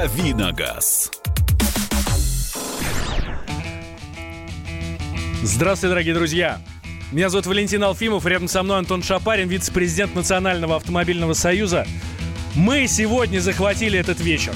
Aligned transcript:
«Давиногаз». 0.00 1.10
Здравствуйте, 5.42 5.90
дорогие 5.90 6.14
друзья! 6.14 6.58
Меня 7.12 7.28
зовут 7.28 7.44
Валентин 7.44 7.84
Алфимов, 7.84 8.24
рядом 8.24 8.48
со 8.48 8.62
мной 8.62 8.78
Антон 8.78 9.02
Шапарин, 9.02 9.48
вице-президент 9.48 10.14
Национального 10.14 10.76
автомобильного 10.76 11.34
союза. 11.34 11.86
Мы 12.54 12.86
сегодня 12.86 13.40
захватили 13.40 13.98
этот 13.98 14.20
вечер. 14.20 14.54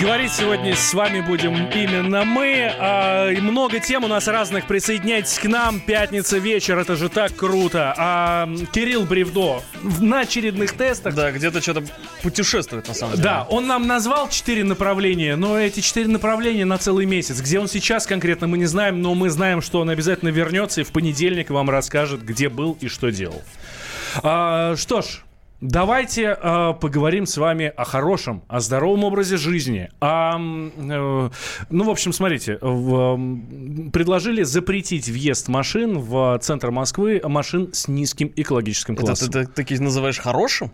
Говорить 0.00 0.32
сегодня 0.32 0.74
с 0.74 0.94
вами 0.94 1.20
будем 1.20 1.68
именно 1.70 2.24
мы. 2.24 2.72
А, 2.78 3.28
и 3.28 3.40
много 3.40 3.80
тем 3.80 4.04
у 4.04 4.08
нас 4.08 4.28
разных. 4.28 4.66
Присоединяйтесь 4.66 5.38
к 5.38 5.44
нам. 5.44 5.78
Пятница 5.80 6.38
вечер. 6.38 6.78
Это 6.78 6.96
же 6.96 7.10
так 7.10 7.36
круто. 7.36 7.94
А, 7.98 8.48
Кирилл 8.72 9.04
Бревдо 9.04 9.62
на 10.00 10.20
очередных 10.20 10.72
тестах. 10.72 11.14
Да, 11.14 11.30
где-то 11.32 11.60
что-то 11.60 11.82
путешествует 12.22 12.88
на 12.88 12.94
самом 12.94 13.12
деле. 13.12 13.24
Да, 13.24 13.46
он 13.50 13.66
нам 13.66 13.86
назвал 13.86 14.30
четыре 14.30 14.64
направления, 14.64 15.36
но 15.36 15.58
эти 15.58 15.80
четыре 15.80 16.08
направления 16.08 16.64
на 16.64 16.78
целый 16.78 17.04
месяц. 17.04 17.40
Где 17.40 17.60
он 17.60 17.68
сейчас 17.68 18.06
конкретно, 18.06 18.46
мы 18.46 18.56
не 18.56 18.66
знаем, 18.66 19.02
но 19.02 19.14
мы 19.14 19.28
знаем, 19.28 19.60
что 19.60 19.80
он 19.80 19.90
обязательно 19.90 20.30
вернется 20.30 20.80
и 20.80 20.84
в 20.84 20.92
понедельник 20.92 21.50
вам 21.50 21.68
расскажет, 21.68 22.24
где 22.24 22.48
был 22.48 22.78
и 22.80 22.88
что 22.88 23.10
делал. 23.10 23.42
А, 24.22 24.76
что 24.76 25.02
ж, 25.02 25.24
Давайте 25.60 26.38
э, 26.40 26.72
поговорим 26.80 27.26
с 27.26 27.36
вами 27.36 27.70
о 27.76 27.84
хорошем, 27.84 28.42
о 28.48 28.60
здоровом 28.60 29.04
образе 29.04 29.36
жизни. 29.36 29.90
О, 30.00 30.38
э, 30.38 31.30
ну, 31.68 31.84
в 31.84 31.90
общем, 31.90 32.14
смотрите, 32.14 32.56
в, 32.62 33.18
э, 33.18 33.90
предложили 33.90 34.42
запретить 34.42 35.08
въезд 35.10 35.48
машин 35.48 35.98
в 35.98 36.38
центр 36.40 36.70
Москвы, 36.70 37.20
машин 37.22 37.74
с 37.74 37.88
низким 37.88 38.32
экологическим 38.36 38.96
классом. 38.96 39.28
Это 39.28 39.44
ты, 39.44 39.52
такие 39.52 39.78
называешь 39.80 40.18
хорошим? 40.18 40.72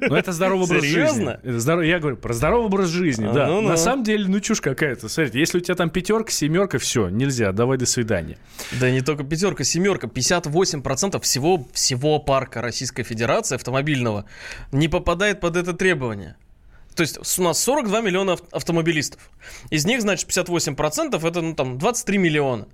Ну, 0.00 0.14
это 0.14 0.32
здоровый 0.32 0.66
образ 0.66 0.82
Серьезно? 0.82 1.40
жизни. 1.42 1.58
Здоров... 1.58 1.84
Я 1.84 1.98
говорю 1.98 2.16
про 2.18 2.34
здоровый 2.34 2.66
образ 2.66 2.88
жизни, 2.88 3.26
А, 3.26 3.32
да. 3.32 3.46
ну-ну. 3.46 3.68
На 3.68 3.78
самом 3.78 4.04
деле, 4.04 4.26
ну, 4.28 4.40
чушь 4.40 4.60
какая-то. 4.60 5.08
Смотрите, 5.08 5.38
если 5.38 5.58
у 5.58 5.60
тебя 5.62 5.76
там 5.76 5.88
пятерка, 5.88 6.30
семерка, 6.30 6.78
все, 6.78 7.08
нельзя, 7.08 7.52
давай 7.52 7.78
до 7.78 7.86
свидания. 7.86 8.36
Да 8.78 8.90
не 8.90 9.00
только 9.00 9.24
пятерка, 9.24 9.64
семерка, 9.64 10.08
58% 10.08 11.20
всего, 11.22 11.66
всего 11.72 12.18
парка 12.18 12.60
Российской 12.60 13.02
Федерации 13.02 13.54
автомобильного 13.54 14.25
не 14.72 14.88
попадает 14.88 15.40
под 15.40 15.56
это 15.56 15.72
требование. 15.72 16.36
То 16.94 17.02
есть 17.02 17.38
у 17.38 17.42
нас 17.42 17.58
42 17.62 18.00
миллиона 18.00 18.32
ав- 18.32 18.42
автомобилистов. 18.52 19.30
Из 19.70 19.84
них, 19.84 20.00
значит, 20.00 20.28
58% 20.28 21.24
это, 21.26 21.42
ну, 21.42 21.54
там, 21.54 21.78
23 21.78 22.18
миллиона. 22.18 22.68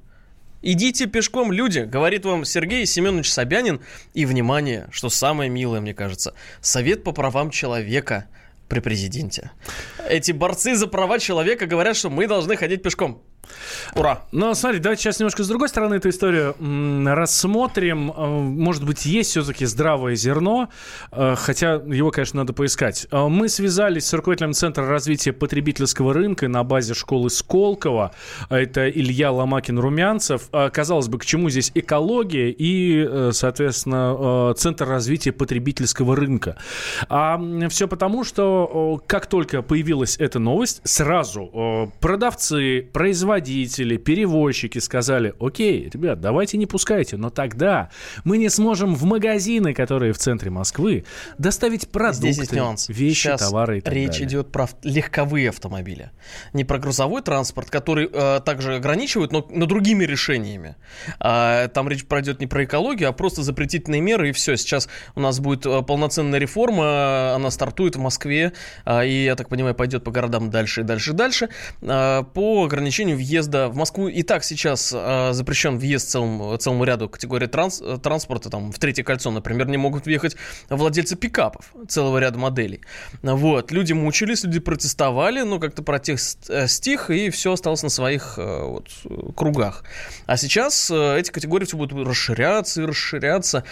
Идите 0.63 1.07
пешком, 1.07 1.51
люди, 1.51 1.81
говорит 1.81 2.25
вам 2.25 2.45
Сергей 2.45 2.87
Семенович 2.87 3.33
Собянин. 3.33 3.81
И, 4.15 4.25
внимание, 4.25 4.89
что 4.93 5.09
самое 5.11 5.51
милое, 5.51 5.81
мне 5.81 5.93
кажется, 5.93 6.35
Совет 6.61 7.03
по 7.03 7.11
правам 7.11 7.51
человека 7.51 8.27
при 8.69 8.79
президенте. 8.79 9.51
Эти 10.09 10.31
борцы 10.31 10.77
за 10.77 10.87
права 10.87 11.19
человека 11.19 11.67
говорят, 11.67 11.97
что 11.97 12.11
мы 12.11 12.29
должны 12.29 12.57
ходить 12.57 12.83
пешком. 12.83 13.23
Ура! 13.95 14.23
Но 14.33 14.55
смотри, 14.55 14.79
давайте 14.79 15.03
сейчас 15.03 15.19
немножко 15.19 15.43
с 15.43 15.49
другой 15.49 15.69
стороны 15.69 15.97
эту 15.97 16.09
историю 16.09 16.55
рассмотрим. 17.15 18.11
Э, 18.11 18.27
Может 18.27 18.85
быть, 18.85 19.05
есть 19.05 19.31
все-таки 19.31 19.67
здравое 19.67 20.15
зерно, 20.15 20.69
э, 21.11 21.35
хотя 21.37 21.75
его, 21.75 22.11
конечно, 22.11 22.39
надо 22.39 22.53
поискать. 22.53 23.07
Э, 23.11 23.27
Мы 23.29 23.49
связались 23.49 24.07
с 24.07 24.13
руководителем 24.15 24.53
Центра 24.53 24.87
развития 24.87 25.33
потребительского 25.33 26.15
рынка 26.15 26.49
на 26.49 26.63
базе 26.65 26.95
школы 26.95 27.31
Сколково. 27.31 28.13
Это 28.49 28.89
Илья 28.89 29.31
Ломакин-Румянцев. 29.31 30.71
Казалось 30.71 31.09
бы, 31.09 31.19
к 31.19 31.25
чему 31.25 31.51
здесь 31.51 31.73
экология 31.75 32.51
и, 32.57 33.31
соответственно, 33.33 34.55
Центр 34.57 34.87
развития 34.87 35.33
потребительского 35.33 36.17
рынка? 36.17 36.57
А 37.09 37.41
все 37.69 37.89
потому, 37.89 38.25
что 38.25 39.03
как 39.07 39.27
только 39.27 39.63
появилась 39.63 40.17
эта 40.19 40.39
новость, 40.39 40.81
сразу 40.85 41.91
продавцы, 42.01 42.89
производители, 42.93 43.32
перевозчики 43.41 44.79
сказали, 44.79 45.35
окей, 45.41 45.89
ребят, 45.93 46.21
давайте 46.21 46.59
не 46.59 46.67
пускайте, 46.67 47.17
но 47.17 47.31
тогда 47.31 47.91
мы 48.25 48.39
не 48.39 48.49
сможем 48.49 48.95
в 48.95 49.05
магазины, 49.05 49.75
которые 49.75 50.13
в 50.13 50.19
центре 50.19 50.51
Москвы, 50.51 51.05
доставить 51.39 51.89
продукты, 51.89 52.33
Здесь 52.33 52.53
нюанс. 52.53 52.89
вещи, 52.89 53.23
Сейчас 53.23 53.41
товары 53.41 53.79
и 53.79 53.81
так 53.81 53.93
речь 53.95 54.13
далее. 54.13 54.27
идет 54.29 54.53
про 54.53 54.69
легковые 54.83 55.49
автомобили. 55.51 56.11
Не 56.53 56.65
про 56.65 56.79
грузовой 56.79 57.23
транспорт, 57.23 57.71
который 57.71 58.09
э, 58.13 58.41
также 58.45 58.77
ограничивают, 58.77 59.33
но, 59.33 59.47
но 59.51 59.67
другими 59.67 60.05
решениями. 60.05 60.77
А, 61.21 61.69
там 61.69 61.89
речь 61.89 62.05
пройдет 62.05 62.41
не 62.41 62.47
про 62.47 62.65
экологию, 62.65 63.09
а 63.09 63.13
просто 63.13 63.43
запретительные 63.43 64.01
меры, 64.01 64.31
и 64.31 64.33
все. 64.33 64.57
Сейчас 64.57 64.89
у 65.15 65.21
нас 65.21 65.41
будет 65.41 65.67
э, 65.67 65.83
полноценная 65.83 66.39
реформа, 66.39 67.35
она 67.35 67.51
стартует 67.51 67.97
в 67.97 68.01
Москве, 68.01 68.53
а, 68.85 69.05
и, 69.05 69.25
я 69.25 69.37
так 69.37 69.49
понимаю, 69.49 69.75
пойдет 69.75 70.05
по 70.05 70.11
городам 70.11 70.51
дальше 70.51 70.83
и 70.83 70.85
дальше 70.85 71.11
и 71.11 71.15
дальше, 71.15 71.49
а, 71.83 72.23
по 72.23 72.65
ограничению 72.65 73.17
въезда 73.23 73.69
в 73.69 73.77
Москву. 73.77 74.09
И 74.09 74.23
так 74.23 74.45
сейчас 74.45 74.93
а, 74.95 75.33
запрещен 75.33 75.79
въезд 75.79 76.11
целому, 76.11 76.57
целому 76.57 76.85
ряду 76.85 77.09
категорий 77.09 77.47
транс- 77.47 77.81
э, 77.81 77.99
транспорта, 77.99 78.51
там, 78.51 78.73
в 78.73 78.79
третье 78.79 79.05
кольцо, 79.05 79.31
например, 79.31 79.69
не 79.69 79.77
могут 79.77 80.07
въехать 80.07 80.37
владельцы 80.69 81.17
пикапов 81.17 81.73
целого 81.89 82.19
ряда 82.19 82.39
моделей. 82.39 82.81
Вот, 83.23 83.71
люди 83.71 83.93
мучились, 83.93 84.45
люди 84.45 84.61
протестовали, 84.61 85.43
но 85.43 85.59
как-то 85.59 85.83
протест 85.83 86.51
э, 86.51 86.67
стих, 86.67 87.11
и 87.11 87.31
все 87.31 87.53
осталось 87.53 87.83
на 87.83 87.89
своих 87.89 88.35
э, 88.39 88.63
вот, 88.65 88.89
э, 89.05 89.33
кругах. 89.37 89.85
А 90.27 90.37
сейчас 90.37 90.91
э, 90.91 91.19
эти 91.19 91.31
категории 91.31 91.65
все 91.65 91.77
будут 91.77 92.07
расширяться 92.07 92.83
и 92.83 92.85
расширяться. 92.85 93.65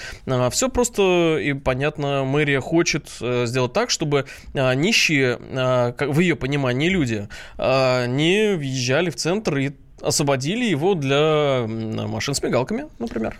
все 0.51 0.69
просто 0.69 1.39
и 1.43 1.53
понятно, 1.55 2.25
мэрия 2.25 2.61
хочет 2.61 3.11
э, 3.21 3.47
сделать 3.47 3.73
так, 3.73 3.91
чтобы 3.91 4.27
э, 4.55 4.75
нищие, 4.75 5.39
э, 5.41 5.93
как 5.97 6.09
в 6.11 6.21
ее 6.21 6.37
понимании 6.37 6.89
люди, 6.89 7.29
э, 7.59 8.07
не 8.07 8.55
въезжали 8.57 9.11
в 9.11 9.17
центр 9.17 9.40
и 9.49 9.73
освободили 10.03 10.65
его 10.65 10.95
для 10.95 11.67
машин 11.67 12.35
с 12.35 12.43
мигалками, 12.43 12.87
например. 12.99 13.37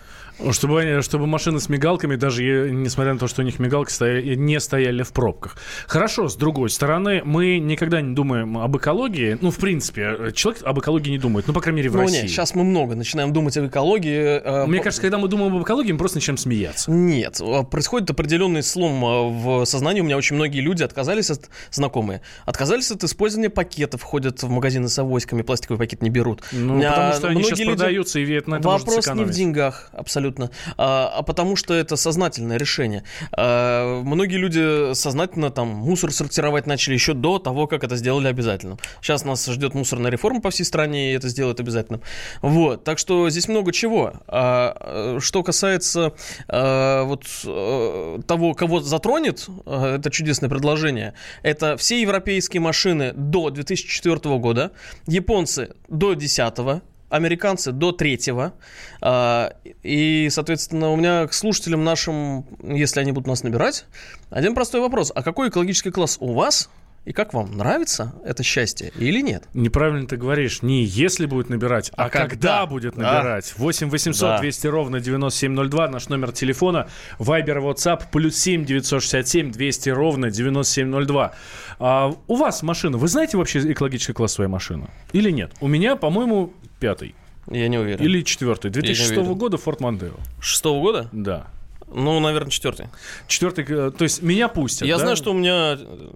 Чтобы, 0.51 0.81
они- 0.81 1.01
чтобы 1.01 1.27
машины 1.27 1.59
с 1.59 1.69
мигалками, 1.69 2.15
даже 2.15 2.69
несмотря 2.71 3.13
на 3.13 3.19
то, 3.19 3.27
что 3.27 3.41
у 3.41 3.45
них 3.45 3.59
мигалки 3.59 3.91
стояли, 3.91 4.35
не 4.35 4.59
стояли 4.59 5.03
в 5.03 5.11
пробках. 5.11 5.55
Хорошо, 5.87 6.27
с 6.29 6.35
другой 6.35 6.69
стороны, 6.69 7.21
мы 7.23 7.59
никогда 7.59 8.01
не 8.01 8.15
думаем 8.15 8.57
об 8.57 8.75
экологии. 8.77 9.37
Ну, 9.41 9.51
в 9.51 9.57
принципе, 9.57 10.31
человек 10.33 10.63
об 10.63 10.79
экологии 10.79 11.11
не 11.11 11.17
думает. 11.19 11.47
Ну, 11.47 11.53
по 11.53 11.61
крайней 11.61 11.77
мере, 11.77 11.89
в 11.89 11.95
Ну, 11.95 12.01
России. 12.01 12.21
нет, 12.21 12.29
сейчас 12.29 12.55
мы 12.55 12.63
много 12.63 12.95
начинаем 12.95 13.33
думать 13.33 13.55
об 13.57 13.67
экологии. 13.67 14.41
э, 14.43 14.65
Мне 14.65 14.79
кажется, 14.79 15.01
когда 15.01 15.17
мы 15.17 15.27
думаем 15.27 15.55
об 15.55 15.61
экологии, 15.63 15.91
мы 15.91 15.97
просто 15.99 16.17
начинаем 16.17 16.37
смеяться. 16.37 16.89
Нет, 16.91 17.39
э, 17.41 17.63
происходит 17.63 18.09
определенный 18.09 18.63
слом 18.63 19.03
э, 19.05 19.29
в 19.61 19.65
сознании. 19.65 20.01
У 20.01 20.05
меня 20.05 20.17
очень 20.17 20.35
многие 20.35 20.61
люди 20.61 20.81
отказались 20.83 21.29
от, 21.29 21.49
знакомые, 21.71 22.21
отказались 22.45 22.89
от 22.91 23.03
использования 23.03 23.49
пакетов, 23.49 24.01
ходят 24.01 24.41
в 24.41 24.49
магазины 24.49 24.89
с 24.89 24.97
авоськами, 24.97 25.41
пластиковый 25.43 25.77
пакет 25.77 26.01
не 26.01 26.09
берут. 26.09 26.41
Ну, 26.51 26.81
А, 26.83 26.89
потому 26.89 27.13
что 27.13 27.27
они 27.27 27.43
сейчас 27.43 27.59
люди- 27.59 27.69
продаются, 27.75 28.19
и 28.19 28.31
это 28.31 28.49
на 28.49 28.55
это 28.55 28.67
можно 28.67 28.85
Вопрос 28.87 29.07
не 29.15 29.23
в 29.25 29.29
деньгах, 29.31 29.89
абсолютно, 29.93 30.30
а, 30.77 31.11
а 31.17 31.23
потому 31.23 31.55
что 31.55 31.73
это 31.73 31.95
сознательное 31.95 32.57
решение. 32.57 33.03
А, 33.31 34.01
многие 34.03 34.37
люди 34.37 34.93
сознательно 34.93 35.49
там 35.49 35.67
мусор 35.67 36.11
сортировать 36.11 36.67
начали 36.67 36.93
еще 36.93 37.13
до 37.13 37.39
того, 37.39 37.67
как 37.67 37.83
это 37.83 37.95
сделали 37.95 38.27
обязательным. 38.27 38.77
Сейчас 39.01 39.25
нас 39.25 39.45
ждет 39.45 39.73
мусорная 39.73 40.11
реформа 40.11 40.41
по 40.41 40.49
всей 40.49 40.63
стране, 40.63 41.11
и 41.11 41.15
это 41.15 41.29
сделают 41.29 41.59
обязательным. 41.59 42.01
Вот, 42.41 42.83
так 42.83 42.97
что 42.97 43.29
здесь 43.29 43.47
много 43.47 43.71
чего. 43.71 44.13
А, 44.27 44.75
э, 44.79 45.19
что 45.19 45.43
касается 45.43 46.13
э, 46.47 47.03
вот 47.03 47.25
э, 47.45 48.19
того, 48.27 48.53
кого 48.53 48.81
затронет 48.81 49.47
э, 49.65 49.95
это 49.97 50.09
чудесное 50.09 50.49
предложение, 50.49 51.13
это 51.43 51.77
все 51.77 52.01
европейские 52.01 52.61
машины 52.61 53.13
до 53.13 53.49
2004 53.49 54.37
года, 54.37 54.71
японцы 55.07 55.73
до 55.87 56.15
2010 56.15 56.83
американцы 57.11 57.71
до 57.71 57.91
третьего. 57.91 58.53
А, 59.01 59.53
И, 59.83 60.29
соответственно, 60.31 60.89
у 60.89 60.95
меня 60.95 61.27
к 61.27 61.33
слушателям 61.33 61.83
нашим, 61.83 62.45
если 62.63 63.01
они 63.01 63.11
будут 63.11 63.27
нас 63.27 63.43
набирать, 63.43 63.85
один 64.29 64.55
простой 64.55 64.81
вопрос. 64.81 65.11
А 65.13 65.21
какой 65.21 65.49
экологический 65.49 65.91
класс 65.91 66.17
у 66.19 66.33
вас? 66.33 66.69
И 67.03 67.13
как 67.13 67.33
вам, 67.33 67.57
нравится 67.57 68.13
это 68.23 68.43
счастье 68.43 68.91
или 68.95 69.21
нет? 69.21 69.45
Неправильно 69.55 70.05
ты 70.07 70.17
говоришь. 70.17 70.61
Не 70.61 70.83
если 70.83 71.25
будет 71.25 71.49
набирать, 71.49 71.91
а, 71.95 72.05
А 72.05 72.09
когда, 72.09 72.27
когда? 72.29 72.65
будет 72.67 72.95
Да. 72.95 73.13
набирать. 73.13 73.53
8 73.57 73.89
800 73.89 74.21
Да. 74.29 74.39
200 74.39 74.67
ровно 74.67 74.99
9702, 74.99 75.87
наш 75.89 76.09
номер 76.09 76.31
телефона. 76.31 76.87
Вайбер, 77.17 77.57
WhatsApp, 77.57 78.03
плюс 78.11 78.35
7 78.37 78.65
967 78.65 79.51
200 79.51 79.89
ровно 79.89 80.29
9702. 80.29 81.33
А, 81.79 82.13
у 82.27 82.35
вас 82.35 82.61
машина, 82.61 82.97
вы 82.99 83.07
знаете 83.07 83.35
вообще 83.37 83.59
экологический 83.71 84.13
класс 84.13 84.33
своей 84.33 84.49
машины? 84.49 84.87
Или 85.11 85.31
нет? 85.31 85.53
У 85.59 85.67
меня, 85.67 85.95
по-моему, 85.95 86.53
пятый. 86.79 87.15
Я 87.49 87.67
не 87.67 87.79
уверен. 87.79 88.05
Или 88.05 88.21
четвертый. 88.21 88.69
2006 88.69 89.11
уверен. 89.17 89.33
года 89.39 89.57
Ford 89.57 89.79
Mondeo. 89.79 90.19
Шестого 90.39 90.79
года? 90.79 91.09
Да. 91.11 91.47
Ну, 91.91 92.19
наверное, 92.19 92.51
четвертый. 92.51 92.87
Четвертый, 93.27 93.65
э, 93.67 93.91
то 93.91 94.03
есть 94.03 94.21
меня 94.21 94.47
пустят, 94.47 94.87
Я 94.87 94.97
да? 94.97 95.01
знаю, 95.01 95.15
что 95.17 95.31
у 95.31 95.33
меня 95.33 95.77
э, 95.79 96.09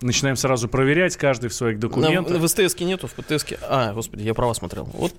Начинаем 0.00 0.36
сразу 0.36 0.68
проверять, 0.68 1.16
каждый 1.16 1.50
в 1.50 1.54
своих 1.54 1.78
документах. 1.78 2.32
На, 2.32 2.38
в 2.38 2.48
СТС 2.48 2.78
нету, 2.80 3.08
в 3.08 3.12
ПТС... 3.14 3.44
А, 3.62 3.92
господи, 3.92 4.22
я 4.22 4.34
права 4.34 4.54
смотрел. 4.54 4.84
Вот 4.92 5.12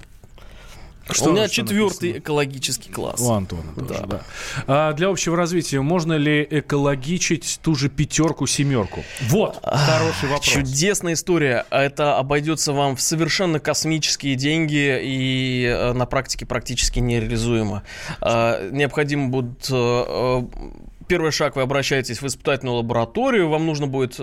что 1.12 1.30
у 1.30 1.34
меня 1.34 1.48
четвертый 1.48 2.10
написано? 2.10 2.20
экологический 2.20 2.92
класс. 2.92 3.20
У 3.20 3.32
Антона 3.32 3.64
тоже, 3.76 4.02
да. 4.02 4.06
да. 4.06 4.22
А 4.68 4.94
для 4.94 5.08
общего 5.10 5.36
развития 5.36 5.82
можно 5.82 6.14
ли 6.14 6.46
экологичить 6.50 7.60
ту 7.62 7.76
же 7.76 7.90
пятерку, 7.90 8.46
семерку? 8.48 9.04
Вот, 9.28 9.60
хороший 9.64 10.30
вопрос. 10.30 10.46
Чудесная 10.46 11.14
история. 11.14 11.66
Это 11.70 12.18
обойдется 12.18 12.74
вам 12.74 12.96
в 12.96 13.02
совершенно 13.02 13.60
космические 13.60 14.36
деньги 14.36 15.00
и 15.02 15.66
э, 15.66 15.94
на 15.94 16.06
практике 16.06 16.46
практически 16.46 17.00
нереализуемо. 17.00 17.84
А, 18.22 18.70
необходимо 18.70 19.30
будут 19.30 19.68
э, 19.72 19.74
э, 19.74 20.44
первый 21.10 21.32
шаг, 21.32 21.58
вы 21.58 21.64
обращаетесь 21.64 22.22
в 22.22 22.28
испытательную 22.28 22.78
лабораторию, 22.78 23.50
вам 23.50 23.66
нужно 23.66 23.88
будет, 23.88 24.20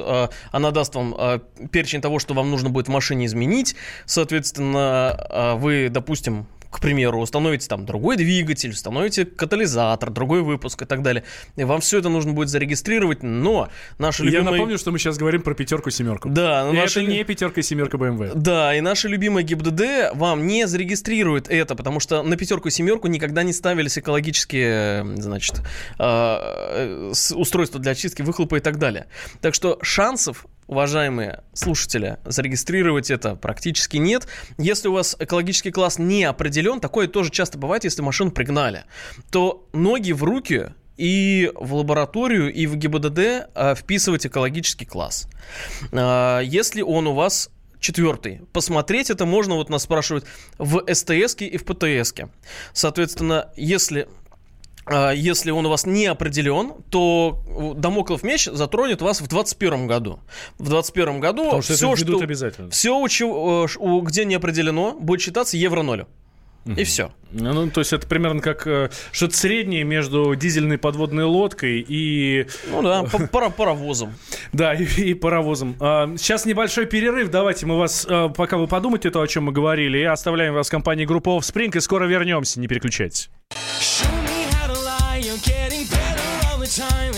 она 0.53 0.71
даст 0.71 0.94
вам 0.94 1.43
перечень 1.71 2.00
того, 2.00 2.19
что 2.19 2.33
вам 2.33 2.50
нужно 2.50 2.71
будет 2.71 2.87
в 2.87 2.91
машине 2.91 3.27
изменить, 3.27 3.77
соответственно, 4.06 5.56
вы, 5.59 5.88
допустим, 5.91 6.47
к 6.76 6.81
примеру, 6.81 7.20
установите 7.20 7.69
там 7.69 7.87
другой 7.87 8.19
двигатель, 8.19 8.70
установите 8.70 9.25
катализатор, 9.25 10.11
другой 10.11 10.43
выпуск 10.43 10.82
и 10.82 10.84
так 10.84 11.00
далее. 11.00 11.25
И 11.56 11.64
вам 11.64 11.81
все 11.81 12.00
это 12.00 12.11
нужно 12.11 12.34
будет 12.34 12.50
зарегистрировать, 12.50 13.23
но 13.23 13.70
наши 13.96 14.25
любимые... 14.25 14.44
Я 14.44 14.50
напомню, 14.50 14.76
что 14.76 14.93
мы 14.93 14.99
сейчас 14.99 15.17
говорим 15.17 15.40
про 15.40 15.55
пятерку-семерку. 15.55 16.28
Да. 16.28 16.69
И 16.70 16.76
наши... 16.76 17.00
это 17.00 17.11
не 17.11 17.25
пятерка 17.25 17.62
и 17.62 17.64
семерка 17.64 17.96
BMW. 17.96 18.32
Да, 18.34 18.76
и 18.76 18.82
наши 18.82 19.08
любимые 19.08 19.43
ГИБДД 19.44 20.12
вам 20.12 20.46
не 20.46 20.67
зарегистрирует 20.67 21.49
это, 21.49 21.76
потому 21.76 21.99
что 21.99 22.23
на 22.23 22.37
пятерку 22.37 22.69
и 22.69 22.70
семерку 22.70 23.08
никогда 23.08 23.43
не 23.43 23.55
ставились 23.55 23.96
экологические, 23.96 25.17
значит, 25.17 25.62
э, 25.99 27.12
устройства 27.34 27.81
для 27.81 27.93
очистки 27.93 28.20
выхлопа 28.20 28.56
и 28.56 28.61
так 28.61 28.78
далее. 28.78 29.06
Так 29.40 29.55
что 29.55 29.78
шансов 29.81 30.44
уважаемые 30.66 31.44
слушатели, 31.52 32.18
зарегистрировать 32.24 33.10
это 33.10 33.36
практически 33.36 33.96
нет. 33.96 34.26
Если 34.58 34.88
у 34.88 34.92
вас 34.92 35.16
экологический 35.18 35.70
класс 35.70 35.98
не 35.98 36.24
определен, 36.24 36.80
такое 36.80 37.08
тоже 37.08 37.30
часто 37.30 37.58
бывает, 37.58 37.84
если 37.84 38.02
машину 38.02 38.30
пригнали, 38.30 38.84
то 39.30 39.68
ноги 39.72 40.12
в 40.12 40.24
руки 40.24 40.74
и 40.96 41.52
в 41.54 41.74
лабораторию, 41.74 42.52
и 42.52 42.66
в 42.66 42.76
ГИБДД 42.76 43.18
э, 43.18 43.74
вписывать 43.76 44.26
экологический 44.26 44.86
класс. 44.86 45.28
Э, 45.92 46.40
если 46.42 46.82
он 46.82 47.06
у 47.06 47.14
вас 47.14 47.50
четвертый. 47.78 48.40
Посмотреть 48.52 49.10
это 49.10 49.26
можно, 49.26 49.54
вот 49.54 49.68
нас 49.68 49.82
спрашивают, 49.82 50.26
в 50.58 50.82
СТС 50.92 51.36
и 51.40 51.56
в 51.56 51.64
ПТС. 51.64 52.14
Соответственно, 52.72 53.50
если 53.56 54.08
если 55.15 55.50
он 55.50 55.67
у 55.67 55.71
вас 55.71 55.87
не 55.87 56.06
определен, 56.06 56.75
то 56.91 57.43
Дамоклов 57.77 58.23
меч 58.23 58.44
затронет 58.44 59.03
вас 59.03 59.19
в 59.21 59.29
2021 59.29 59.87
году. 59.87 60.21
В 60.59 60.65
2021 60.65 61.21
году 61.21 61.44
Потому 61.44 61.62
что 61.62 61.75
все, 61.75 61.97
что, 61.97 62.19
обязательно. 62.21 62.71
все, 62.71 63.05
э, 63.06 64.00
где 64.03 64.25
не 64.25 64.35
определено, 64.35 64.97
будет 64.99 65.21
считаться 65.21 65.56
евро 65.56 65.83
ноль. 65.83 66.06
И 66.67 66.83
все. 66.83 67.12
Ну, 67.31 67.53
ну, 67.53 67.71
то 67.71 67.81
есть 67.81 67.93
это 67.93 68.06
примерно 68.06 68.41
как 68.41 68.67
э, 68.67 68.91
что-то 69.12 69.37
среднее 69.37 69.85
между 69.85 70.35
дизельной 70.35 70.79
подводной 70.79 71.25
лодкой 71.25 71.85
и... 71.87 72.47
Ну 72.69 72.83
да, 72.83 73.05
пара 73.31 73.50
паровозом. 73.50 74.15
Да, 74.53 74.75
и, 74.75 74.85
и 74.85 75.15
паровозом. 75.15 75.77
А, 75.81 76.12
сейчас 76.17 76.44
небольшой 76.44 76.87
перерыв. 76.87 77.31
Давайте 77.31 77.67
мы 77.67 77.79
вас, 77.79 78.06
э, 78.09 78.31
пока 78.35 78.56
вы 78.56 78.67
подумаете 78.67 79.11
то, 79.11 79.21
о 79.21 79.27
чем 79.29 79.44
мы 79.44 79.53
говорили, 79.53 79.99
и 79.99 80.05
оставляем 80.05 80.55
вас 80.55 80.69
в 80.69 80.71
компании 80.71 81.05
группы 81.05 81.31
Offspring, 81.31 81.77
и 81.77 81.81
скоро 81.81 82.06
вернемся. 82.06 82.59
Не 82.59 82.67
переключайтесь. 82.67 83.31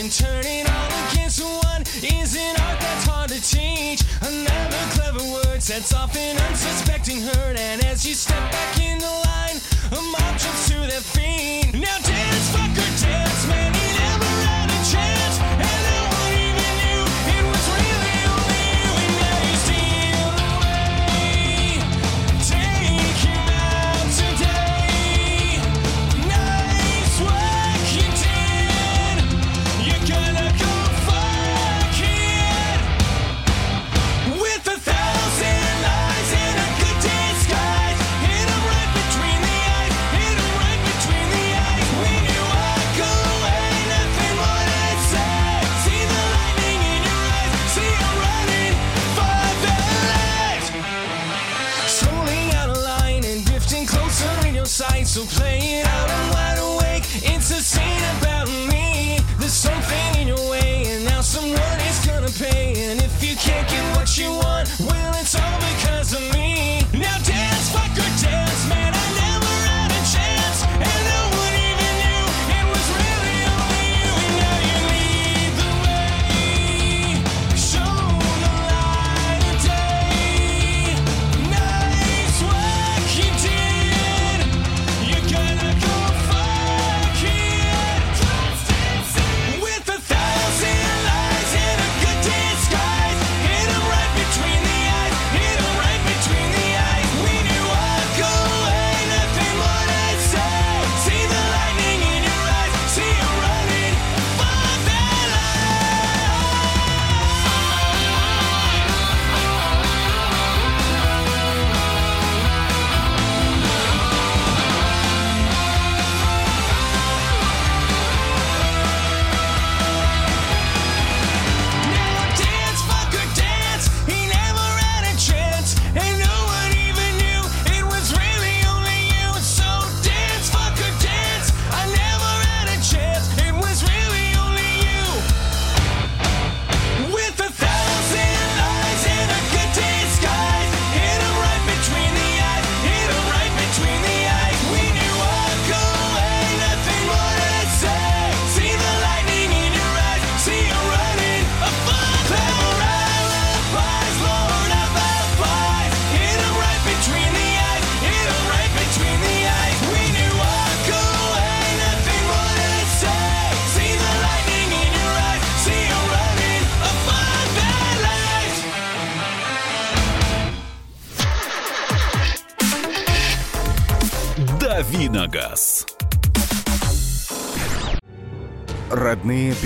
And 0.09 0.15
turning 0.17 0.67
all 0.67 1.11
against 1.11 1.43
one 1.43 1.83
is 2.03 2.35
an 2.35 2.57
art 2.63 2.81
that's 2.81 3.05
hard 3.05 3.29
to 3.29 3.41
teach. 3.43 4.01
Another 4.23 4.85
clever 4.97 5.25
word 5.33 5.63
sets 5.63 5.93
off 5.93 6.17
an 6.17 6.37
unsuspecting 6.49 7.21
hurt, 7.21 7.59
and 7.59 7.85
as 7.85 8.07
you 8.07 8.15
step 8.15 8.41
back 8.51 8.81
in 8.81 8.99
the 8.99 9.05
line, 9.05 9.59
a 9.93 10.01
mob 10.13 10.39
jumps 10.39 10.69
to 10.71 10.79
their 10.81 11.05
feet. 11.05 11.75
Now 11.75 11.99
dance, 11.99 12.49
fucker, 12.57 13.03
dance, 13.03 13.28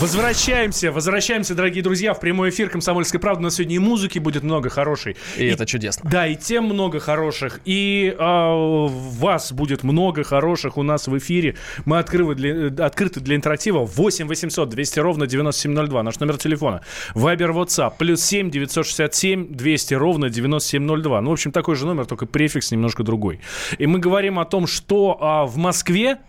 Возвращаемся, 0.00 0.92
возвращаемся, 0.92 1.54
дорогие 1.54 1.82
друзья, 1.82 2.14
в 2.14 2.20
прямой 2.20 2.48
эфир 2.48 2.70
«Комсомольской 2.70 3.20
правды». 3.20 3.40
У 3.40 3.44
нас 3.44 3.56
сегодня 3.56 3.76
и 3.76 3.78
музыки 3.78 4.18
будет 4.18 4.42
много 4.42 4.70
хорошей. 4.70 5.14
И, 5.36 5.44
и 5.44 5.48
это 5.48 5.66
чудесно. 5.66 6.08
Да, 6.10 6.26
и 6.26 6.36
тем 6.36 6.64
много 6.64 7.00
хороших. 7.00 7.60
И 7.66 8.16
э, 8.18 8.18
вас 8.18 9.52
будет 9.52 9.82
много 9.82 10.24
хороших 10.24 10.78
у 10.78 10.82
нас 10.82 11.06
в 11.06 11.18
эфире. 11.18 11.56
Мы 11.84 11.98
открыты 11.98 12.34
для, 12.34 12.86
открыты 12.86 13.20
для 13.20 13.36
интерактива. 13.36 13.84
8 13.84 14.26
800 14.26 14.70
200 14.70 15.00
ровно 15.00 15.26
9702. 15.26 16.02
Наш 16.02 16.18
номер 16.18 16.38
телефона. 16.38 16.80
Вайбер, 17.14 17.50
WhatsApp. 17.50 17.92
Плюс 17.98 18.22
7 18.22 18.50
967 18.50 19.48
200 19.54 19.94
ровно 19.94 20.30
9702. 20.30 21.20
Ну, 21.20 21.28
в 21.28 21.32
общем, 21.34 21.52
такой 21.52 21.76
же 21.76 21.84
номер, 21.84 22.06
только 22.06 22.24
префикс 22.24 22.70
немножко 22.70 23.02
другой. 23.02 23.40
И 23.76 23.86
мы 23.86 23.98
говорим 23.98 24.38
о 24.38 24.46
том, 24.46 24.66
что 24.66 25.18
э, 25.20 25.50
в 25.50 25.58
Москве 25.58 26.20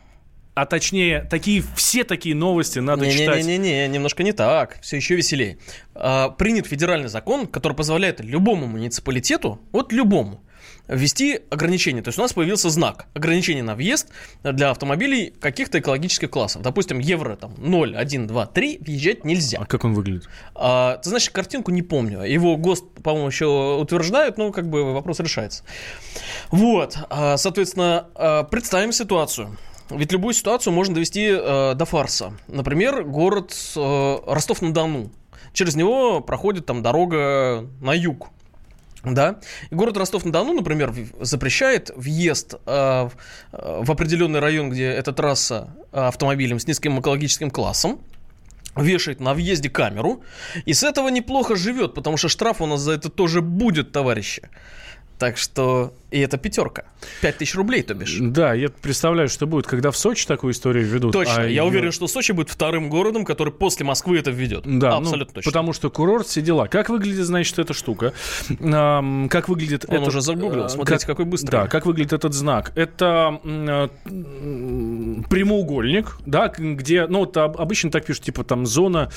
а 0.54 0.66
точнее, 0.66 1.22
такие, 1.30 1.64
все 1.76 2.04
такие 2.04 2.36
новости 2.36 2.80
надо 2.80 3.06
не, 3.06 3.14
читать. 3.14 3.46
Не-не-не, 3.46 3.88
немножко 3.88 4.24
не 4.24 4.34
так, 4.34 4.80
все 4.82 4.98
еще 4.98 5.16
веселее. 5.16 5.58
А, 5.96 6.30
принят 6.30 6.68
федеральный 6.68 7.08
закон, 7.08 7.48
который 7.48 7.74
позволяет 7.74 8.20
любому 8.20 8.68
муниципалитету, 8.68 9.62
вот 9.72 9.94
любому, 9.94 10.44
ввести 10.90 11.40
ограничения. 11.50 12.02
То 12.02 12.10
есть 12.10 12.20
у 12.20 12.22
нас 12.22 12.34
появился 12.34 12.70
знак 12.70 13.06
ограничения 13.14 13.64
на 13.64 13.76
въезд 13.76 14.10
для 14.44 14.72
автомобилей 14.72 15.34
каких-то 15.40 15.80
экологических 15.80 16.30
классов. 16.30 16.62
Допустим, 16.64 17.00
евро 17.00 17.38
там 17.38 17.54
0, 17.58 17.96
1, 17.96 18.28
2, 18.28 18.46
3 18.48 18.78
въезжать 18.82 19.24
нельзя. 19.24 19.60
А 19.62 19.66
как 19.66 19.86
он 19.86 19.94
выглядит? 19.94 20.28
А, 20.54 20.98
ты 20.98 21.10
знаешь, 21.10 21.30
картинку 21.30 21.72
не 21.72 21.82
помню. 21.82 22.24
Его 22.24 22.58
ГОСТ, 22.58 22.84
по-моему, 23.04 23.28
еще 23.28 23.78
утверждают, 23.80 24.38
но 24.38 24.52
как 24.52 24.70
бы 24.70 24.94
вопрос 24.94 25.22
решается. 25.22 25.64
Вот, 26.50 26.98
а, 27.10 27.38
соответственно, 27.38 28.08
а, 28.16 28.44
представим 28.44 28.92
ситуацию. 28.92 29.58
Ведь 29.96 30.12
любую 30.12 30.34
ситуацию 30.34 30.74
можно 30.74 30.96
довести 30.96 31.30
э, 31.32 31.74
до 31.76 31.86
фарса. 31.86 32.34
Например, 32.48 33.04
город 33.04 33.54
э, 33.76 34.18
Ростов-на-Дону. 34.26 35.12
Через 35.54 35.76
него 35.76 36.22
проходит 36.22 36.66
там 36.66 36.82
дорога 36.82 37.68
на 37.82 37.94
юг. 37.94 38.30
Да? 39.04 39.40
И 39.70 39.76
город 39.76 39.98
Ростов-на-Дону, 39.98 40.54
например, 40.54 40.94
запрещает 41.20 41.92
въезд 41.96 42.56
э, 42.66 43.10
в 43.52 43.92
определенный 43.92 44.40
район, 44.40 44.70
где 44.70 44.86
эта 44.86 45.12
трасса 45.12 45.76
э, 45.92 46.00
автомобилем 46.00 46.60
с 46.60 46.68
низким 46.68 47.00
экологическим 47.00 47.50
классом, 47.50 48.00
вешает 48.76 49.20
на 49.20 49.34
въезде 49.34 49.70
камеру, 49.70 50.24
и 50.66 50.74
с 50.74 50.84
этого 50.84 51.10
неплохо 51.10 51.56
живет, 51.56 51.94
потому 51.94 52.16
что 52.16 52.30
штраф 52.30 52.62
у 52.62 52.66
нас 52.66 52.80
за 52.80 52.94
это 52.94 53.10
тоже 53.10 53.42
будет, 53.42 53.92
товарищи. 53.92 54.50
Так 55.18 55.38
что 55.38 55.94
и 56.12 56.20
это 56.20 56.38
пятерка. 56.38 56.84
Пять 57.22 57.38
тысяч 57.38 57.56
рублей, 57.56 57.84
то 57.84 57.94
бишь. 57.94 58.18
Да, 58.20 58.54
я 58.54 58.70
представляю, 58.70 59.30
что 59.30 59.48
будет, 59.48 59.66
когда 59.66 59.92
в 59.92 59.98
Сочи 59.98 60.28
такую 60.28 60.52
историю 60.52 60.86
введут. 60.86 61.14
Точно. 61.14 61.36
А 61.38 61.42
я 61.44 61.48
ее... 61.48 61.64
уверен, 61.64 61.94
что 61.94 62.08
Сочи 62.08 62.34
будет 62.34 62.50
вторым 62.50 62.90
городом, 62.90 63.24
который 63.24 63.54
после 63.54 63.86
Москвы 63.86 64.20
это 64.20 64.30
введет. 64.30 64.64
Да, 64.66 64.92
ну, 64.92 64.98
абсолютно 64.98 65.32
ну, 65.32 65.36
точно. 65.36 65.50
Потому 65.50 65.74
что 65.74 65.90
курорт, 65.90 66.28
все 66.28 66.42
дела. 66.42 66.68
Как 66.68 66.90
выглядит, 66.90 67.26
значит, 67.26 67.58
эта 67.60 67.74
штука? 67.74 68.14
А, 68.60 69.28
как 69.30 69.48
выглядит 69.48 69.86
Он 69.88 69.96
этот... 69.96 70.08
уже 70.10 70.22
загуглил, 70.22 70.68
смотрите, 70.68 71.08
как, 71.08 71.18
какой 71.18 71.26
быстрый. 71.26 71.52
Да, 71.52 71.68
как 71.68 71.86
выглядит 71.86 72.12
этот 72.12 72.34
знак. 72.34 72.74
Это 72.76 73.40
э, 73.44 73.88
прямоугольник, 75.30 76.18
да, 76.26 76.50
где, 76.50 77.08
ну, 77.08 77.20
вот 77.20 77.38
обычно 77.38 77.90
так 77.90 78.06
пишут, 78.06 78.26
типа, 78.26 78.44
там, 78.44 78.66
зона, 78.66 79.10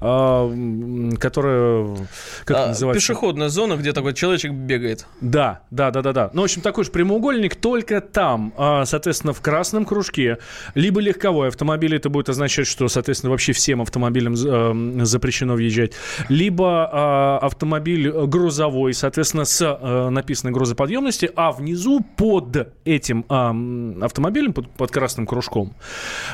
э, 0.00 1.10
которая, 1.18 1.96
как 2.44 2.56
а, 2.56 2.66
называется? 2.68 3.00
Пешеходная 3.00 3.48
зона, 3.48 3.76
где 3.76 3.92
такой 3.94 4.12
человечек 4.12 4.52
бегает. 4.52 5.06
Да, 5.22 5.62
да, 5.70 5.90
да, 5.90 6.02
да, 6.02 6.12
да, 6.12 6.30
Ну, 6.34 6.41
в 6.42 6.44
общем, 6.44 6.60
такой 6.62 6.84
же 6.84 6.90
прямоугольник, 6.90 7.56
только 7.56 8.00
там, 8.00 8.52
а, 8.56 8.84
соответственно, 8.84 9.32
в 9.32 9.40
красном 9.40 9.84
кружке, 9.84 10.38
либо 10.74 11.00
легковой 11.00 11.48
автомобиль, 11.48 11.94
это 11.94 12.08
будет 12.08 12.28
означать, 12.28 12.66
что, 12.66 12.88
соответственно, 12.88 13.30
вообще 13.30 13.52
всем 13.52 13.80
автомобилям 13.80 14.34
э, 14.34 15.04
запрещено 15.04 15.54
въезжать, 15.54 15.92
либо 16.28 16.88
а, 16.92 17.38
автомобиль 17.38 18.10
грузовой, 18.10 18.92
соответственно, 18.92 19.44
с 19.44 19.62
э, 19.62 20.08
написанной 20.10 20.52
грузоподъемности, 20.52 21.30
а 21.36 21.52
внизу 21.52 22.00
под 22.16 22.68
этим 22.84 23.24
автомобилем, 23.28 24.52
под, 24.52 24.68
под 24.70 24.90
красным 24.90 25.26
кружком, 25.26 25.74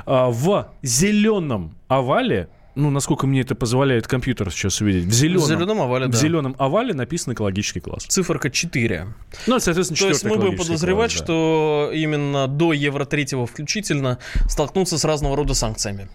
в 0.07 0.69
зеленом 0.83 1.75
овале 1.89 2.49
ну, 2.79 2.91
насколько 2.91 3.27
мне 3.27 3.41
это 3.41 3.55
позволяет 3.55 4.07
компьютер 4.07 4.51
сейчас 4.51 4.81
увидеть, 4.81 5.07
в 5.07 5.13
зеленом, 5.13 5.43
в 5.43 5.49
зеленом 5.49 5.81
овале, 5.81 6.07
в 6.07 6.11
да. 6.11 6.19
зеленом 6.19 6.55
овале 6.59 6.95
написан 6.95 7.35
экологический 7.35 7.81
класс. 7.81 8.05
Циферка 8.05 8.51
4. 8.51 9.07
Ну, 9.49 9.59
соответственно, 9.59 9.99
То 9.99 10.09
есть 10.09 10.25
мы 10.25 10.37
будем 10.37 10.57
подозревать, 10.57 11.11
класс, 11.11 11.21
да. 11.21 11.25
что 11.25 11.91
именно 11.93 12.47
до 12.47 12.73
Евро 12.73 13.05
3 13.05 13.45
включительно 13.47 14.19
столкнутся 14.49 14.97
с 14.97 15.05
разного 15.05 15.37
рода 15.37 15.55
санкциями. 15.55 16.09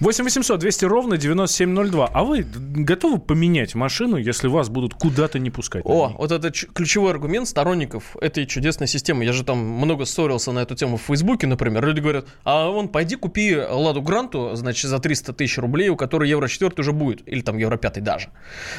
8 0.00 0.24
800 0.24 0.58
200 0.58 0.84
ровно 0.86 1.18
9702. 1.18 2.10
А 2.12 2.24
вы 2.24 2.42
готовы 2.42 3.18
поменять 3.18 3.74
машину, 3.74 4.16
если 4.16 4.48
вас 4.48 4.70
будут 4.70 4.94
куда-то 4.94 5.38
не 5.38 5.50
пускать? 5.50 5.82
О, 5.84 6.14
вот 6.16 6.32
это 6.32 6.50
ключевой 6.50 7.10
аргумент 7.10 7.46
сторонников 7.46 8.16
этой 8.18 8.46
чудесной 8.46 8.88
системы. 8.88 9.26
Я 9.26 9.34
же 9.34 9.44
там 9.44 9.58
много 9.58 10.06
ссорился 10.06 10.52
на 10.52 10.60
эту 10.60 10.74
тему 10.74 10.96
в 10.96 11.02
Фейсбуке, 11.02 11.46
например. 11.46 11.84
Люди 11.84 12.00
говорят, 12.00 12.26
а 12.44 12.70
вон, 12.70 12.88
пойди 12.88 13.16
купи 13.16 13.54
Ладу 13.54 14.00
Гранту, 14.00 14.52
значит, 14.54 14.88
за 14.88 15.00
300 15.00 15.34
тысяч 15.34 15.58
рублей 15.58 15.90
у 15.90 15.96
которой 15.96 16.30
евро 16.30 16.48
4 16.48 16.72
уже 16.78 16.92
будет, 16.92 17.28
или 17.28 17.42
там 17.42 17.58
евро 17.58 17.76
5 17.76 18.02
даже. 18.02 18.30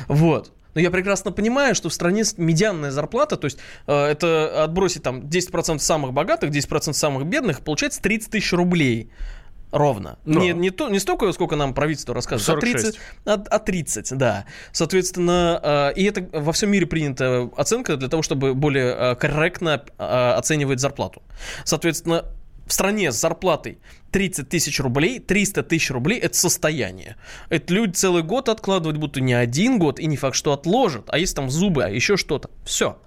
Вот. 0.08 0.52
Но 0.74 0.82
я 0.82 0.90
прекрасно 0.90 1.32
понимаю, 1.32 1.76
что 1.76 1.90
в 1.90 1.94
стране 1.94 2.24
медианная 2.38 2.92
зарплата, 2.92 3.36
то 3.36 3.46
есть 3.46 3.60
э, 3.88 3.94
это 3.94 4.64
отбросить 4.64 5.04
там 5.04 5.22
10% 5.22 5.80
самых 5.80 6.14
богатых, 6.14 6.50
10% 6.50 6.94
самых 6.94 7.28
бедных, 7.28 7.62
получается 7.62 8.02
30 8.02 8.32
тысяч 8.32 8.54
рублей. 8.54 9.12
Ровно. 9.72 10.20
Да. 10.26 10.40
Не, 10.40 10.54
не, 10.54 10.70
то, 10.70 10.90
не 10.90 11.00
столько, 11.00 11.32
сколько 11.32 11.56
нам 11.56 11.74
правительство 11.74 12.14
рассказывает, 12.14 12.62
46. 12.62 13.00
а 13.26 13.38
30, 13.38 13.48
а, 13.50 13.56
а 13.56 13.60
30, 13.60 14.18
да. 14.18 14.46
Соответственно, 14.74 15.92
э, 15.96 16.00
и 16.00 16.04
это 16.04 16.28
во 16.38 16.52
всем 16.52 16.72
мире 16.72 16.86
принята 16.86 17.50
оценка 17.56 17.96
для 17.96 18.10
того, 18.10 18.22
чтобы 18.22 18.54
более 18.54 18.94
э, 18.94 19.16
корректно 19.16 19.84
э, 19.98 20.04
оценивать 20.04 20.82
зарплату. 20.82 21.24
Соответственно, 21.64 22.26
в 22.68 22.74
стране 22.74 23.12
с 23.12 23.16
зарплатой 23.20 23.80
30 24.12 24.50
тысяч 24.50 24.80
рублей, 24.80 25.20
300 25.20 25.64
тысяч 25.64 25.90
рублей– 25.90 26.20
это 26.22 26.38
состояние. 26.38 27.16
Это 27.50 27.74
люди 27.74 27.94
целый 27.94 28.24
год 28.24 28.50
откладывают, 28.50 28.98
будто 28.98 29.22
не 29.22 29.34
один 29.34 29.80
год, 29.80 30.00
и 30.00 30.06
не 30.06 30.18
факт, 30.18 30.36
что 30.36 30.52
отложат, 30.52 31.06
а 31.08 31.18
есть 31.18 31.36
там 31.36 31.50
зубы, 31.50 31.86
а 31.86 31.90
еще 31.90 32.18
что-то. 32.18 32.50
Все 32.66 32.98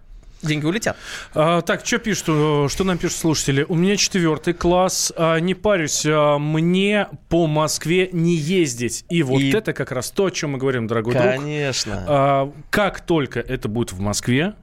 деньги 0.45 0.67
улетят. 0.67 0.97
А, 1.35 1.61
так, 1.63 1.85
что 1.85 1.99
пишут, 1.99 2.25
э, 2.29 2.69
что 2.71 2.85
нам 2.85 2.99
пишут 2.99 3.19
слушатели? 3.19 3.65
У 3.69 3.75
меня 3.75 3.97
четвертый 3.97 4.55
класс, 4.55 5.13
а, 5.17 5.39
не 5.39 5.55
парюсь, 5.55 6.05
а, 6.07 6.39
мне 6.39 7.09
по 7.29 7.47
Москве 7.47 8.09
не 8.13 8.35
ездить. 8.35 9.05
И 9.09 9.23
вот 9.23 9.41
и... 9.41 9.51
это 9.51 9.73
как 9.73 9.93
раз 9.93 10.11
то, 10.11 10.27
о 10.27 10.31
чем 10.31 10.53
мы 10.53 10.59
говорим, 10.59 10.87
дорогой 10.87 11.15
Конечно. 11.15 11.35
друг. 11.35 11.45
Конечно. 11.45 12.05
А, 12.07 12.53
как 12.71 13.01
только 13.01 13.41
это 13.41 13.69
будет 13.69 13.93
в 13.93 14.01
Москве, 14.01 14.55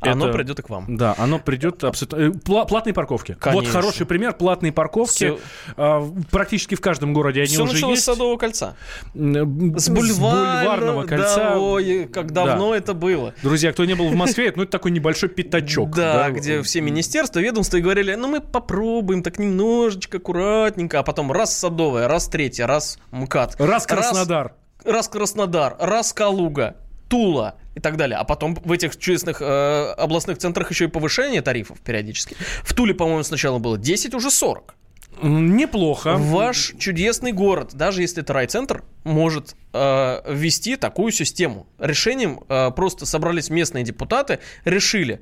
оно 0.00 0.28
это, 0.28 0.36
придет 0.36 0.58
и 0.58 0.62
к 0.62 0.70
вам. 0.70 0.96
Да, 0.96 1.14
оно 1.18 1.38
придет 1.38 1.84
абсолютно... 1.84 2.16
Э, 2.16 2.28
пла- 2.28 2.66
платные 2.66 2.94
парковки. 2.94 3.36
Конечно. 3.38 3.60
Вот 3.60 3.70
хороший 3.70 4.06
пример. 4.06 4.32
Платные 4.32 4.72
парковки. 4.72 5.14
Все... 5.14 5.38
Э, 5.76 6.00
практически 6.30 6.74
в 6.74 6.80
каждом 6.80 7.12
городе 7.12 7.40
они 7.40 7.48
Все 7.48 7.62
уже 7.62 7.74
началось 7.74 7.96
есть. 7.96 8.02
с 8.04 8.06
Садового 8.06 8.36
кольца. 8.38 8.76
С, 9.12 9.18
бульвар... 9.18 9.76
с 9.76 10.18
бульварного 10.18 11.04
кольца. 11.04 11.36
Да, 11.36 11.58
ой, 11.58 12.08
как 12.12 12.32
давно 12.32 12.70
да. 12.70 12.76
это 12.76 12.94
было. 12.94 13.34
Друзья, 13.42 13.72
кто 13.72 13.84
не 13.84 13.94
был 13.94 14.08
в 14.08 14.14
Москве, 14.14 14.52
ну 14.54 14.62
это 14.62 14.72
такой 14.72 14.90
небольшой 14.90 15.28
пятачок. 15.28 15.94
Да, 15.94 16.30
где 16.30 16.62
все 16.62 16.80
министерства, 16.80 17.40
ведомства 17.40 17.76
и 17.76 17.80
говорили, 17.80 18.14
ну 18.14 18.28
мы 18.28 18.40
попробуем 18.40 19.22
так 19.22 19.38
немножечко, 19.38 20.18
аккуратненько, 20.18 20.98
а 20.98 21.02
потом 21.02 21.32
раз 21.32 21.56
Садовая, 21.56 22.08
раз 22.08 22.28
Третья, 22.28 22.66
раз 22.66 22.98
МКАД. 23.10 23.56
Раз 23.58 23.86
Краснодар. 23.86 24.54
Раз, 24.84 24.94
раз 24.94 25.08
Краснодар, 25.08 25.76
раз 25.78 26.12
Калуга. 26.12 26.76
Тула 27.10 27.56
и 27.74 27.80
так 27.80 27.96
далее. 27.96 28.16
А 28.16 28.24
потом 28.24 28.54
в 28.54 28.70
этих 28.70 28.96
чудесных 28.96 29.42
э, 29.42 29.94
областных 29.98 30.38
центрах 30.38 30.70
еще 30.70 30.84
и 30.84 30.88
повышение 30.88 31.42
тарифов 31.42 31.80
периодически. 31.80 32.36
В 32.62 32.72
Туле, 32.72 32.94
по-моему, 32.94 33.24
сначала 33.24 33.58
было 33.58 33.76
10, 33.76 34.14
уже 34.14 34.30
40. 34.30 34.76
Неплохо. 35.22 36.16
Ваш 36.16 36.72
чудесный 36.78 37.32
город, 37.32 37.70
даже 37.74 38.02
если 38.02 38.22
это 38.22 38.32
райцентр, 38.32 38.84
может 39.02 39.56
э, 39.72 40.20
ввести 40.32 40.76
такую 40.76 41.10
систему. 41.10 41.66
Решением 41.78 42.40
э, 42.48 42.70
просто 42.70 43.06
собрались 43.06 43.50
местные 43.50 43.82
депутаты, 43.82 44.38
решили 44.64 45.20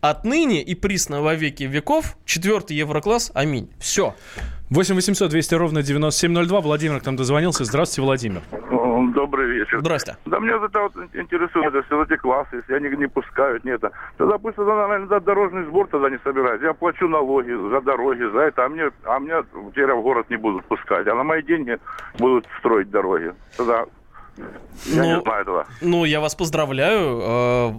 отныне 0.00 0.62
и 0.62 0.74
присно 0.74 1.22
во 1.22 1.34
веки 1.34 1.64
веков 1.64 2.16
четвертый 2.24 2.76
еврокласс, 2.76 3.30
аминь. 3.34 3.70
Все. 3.78 4.14
8 4.70 4.94
800 4.94 5.30
200 5.30 5.54
ровно 5.54 5.82
9702. 5.82 6.60
Владимир 6.60 7.00
к 7.00 7.06
нам 7.06 7.16
дозвонился. 7.16 7.64
Здравствуйте, 7.64 8.02
Владимир 8.02 8.42
добрый 9.18 9.48
вечер. 9.50 9.80
Здрасте. 9.80 10.16
Да 10.26 10.40
мне 10.40 10.56
вот 10.56 10.70
это 10.70 10.80
вот 10.80 10.92
интересует, 11.14 11.74
это 11.74 11.82
все 11.82 12.02
эти 12.02 12.16
классы, 12.16 12.56
если 12.56 12.74
они 12.74 12.96
не 12.96 13.08
пускают, 13.08 13.64
нет. 13.64 13.82
Тогда 14.16 14.38
пусть 14.38 14.56
тогда, 14.56 14.86
наверное, 14.88 15.20
дорожный 15.20 15.64
сбор 15.64 15.88
тогда 15.88 16.08
не 16.10 16.18
собирают. 16.24 16.62
Я 16.62 16.72
плачу 16.72 17.08
налоги 17.08 17.52
за 17.70 17.80
дороги, 17.80 18.24
за 18.32 18.40
это, 18.40 18.64
а 18.64 18.68
мне, 18.68 18.90
а 19.04 19.18
мне 19.18 19.34
теперь 19.70 19.92
в 19.92 20.02
город 20.02 20.30
не 20.30 20.36
будут 20.36 20.64
пускать. 20.64 21.06
А 21.06 21.14
на 21.14 21.24
мои 21.24 21.42
деньги 21.42 21.78
будут 22.18 22.46
строить 22.58 22.90
дороги. 22.90 23.32
Тогда 23.56 23.86
я 24.38 25.02
Ну, 25.02 25.16
не 25.16 25.20
знаю 25.22 25.40
этого. 25.42 25.66
Ну, 25.80 26.04
я 26.04 26.20
вас 26.20 26.34
поздравляю. 26.34 27.20
э, 27.20 27.72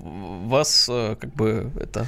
Вас 0.49 0.87
э, 0.91 1.15
как 1.19 1.33
бы 1.35 1.71
это 1.79 2.07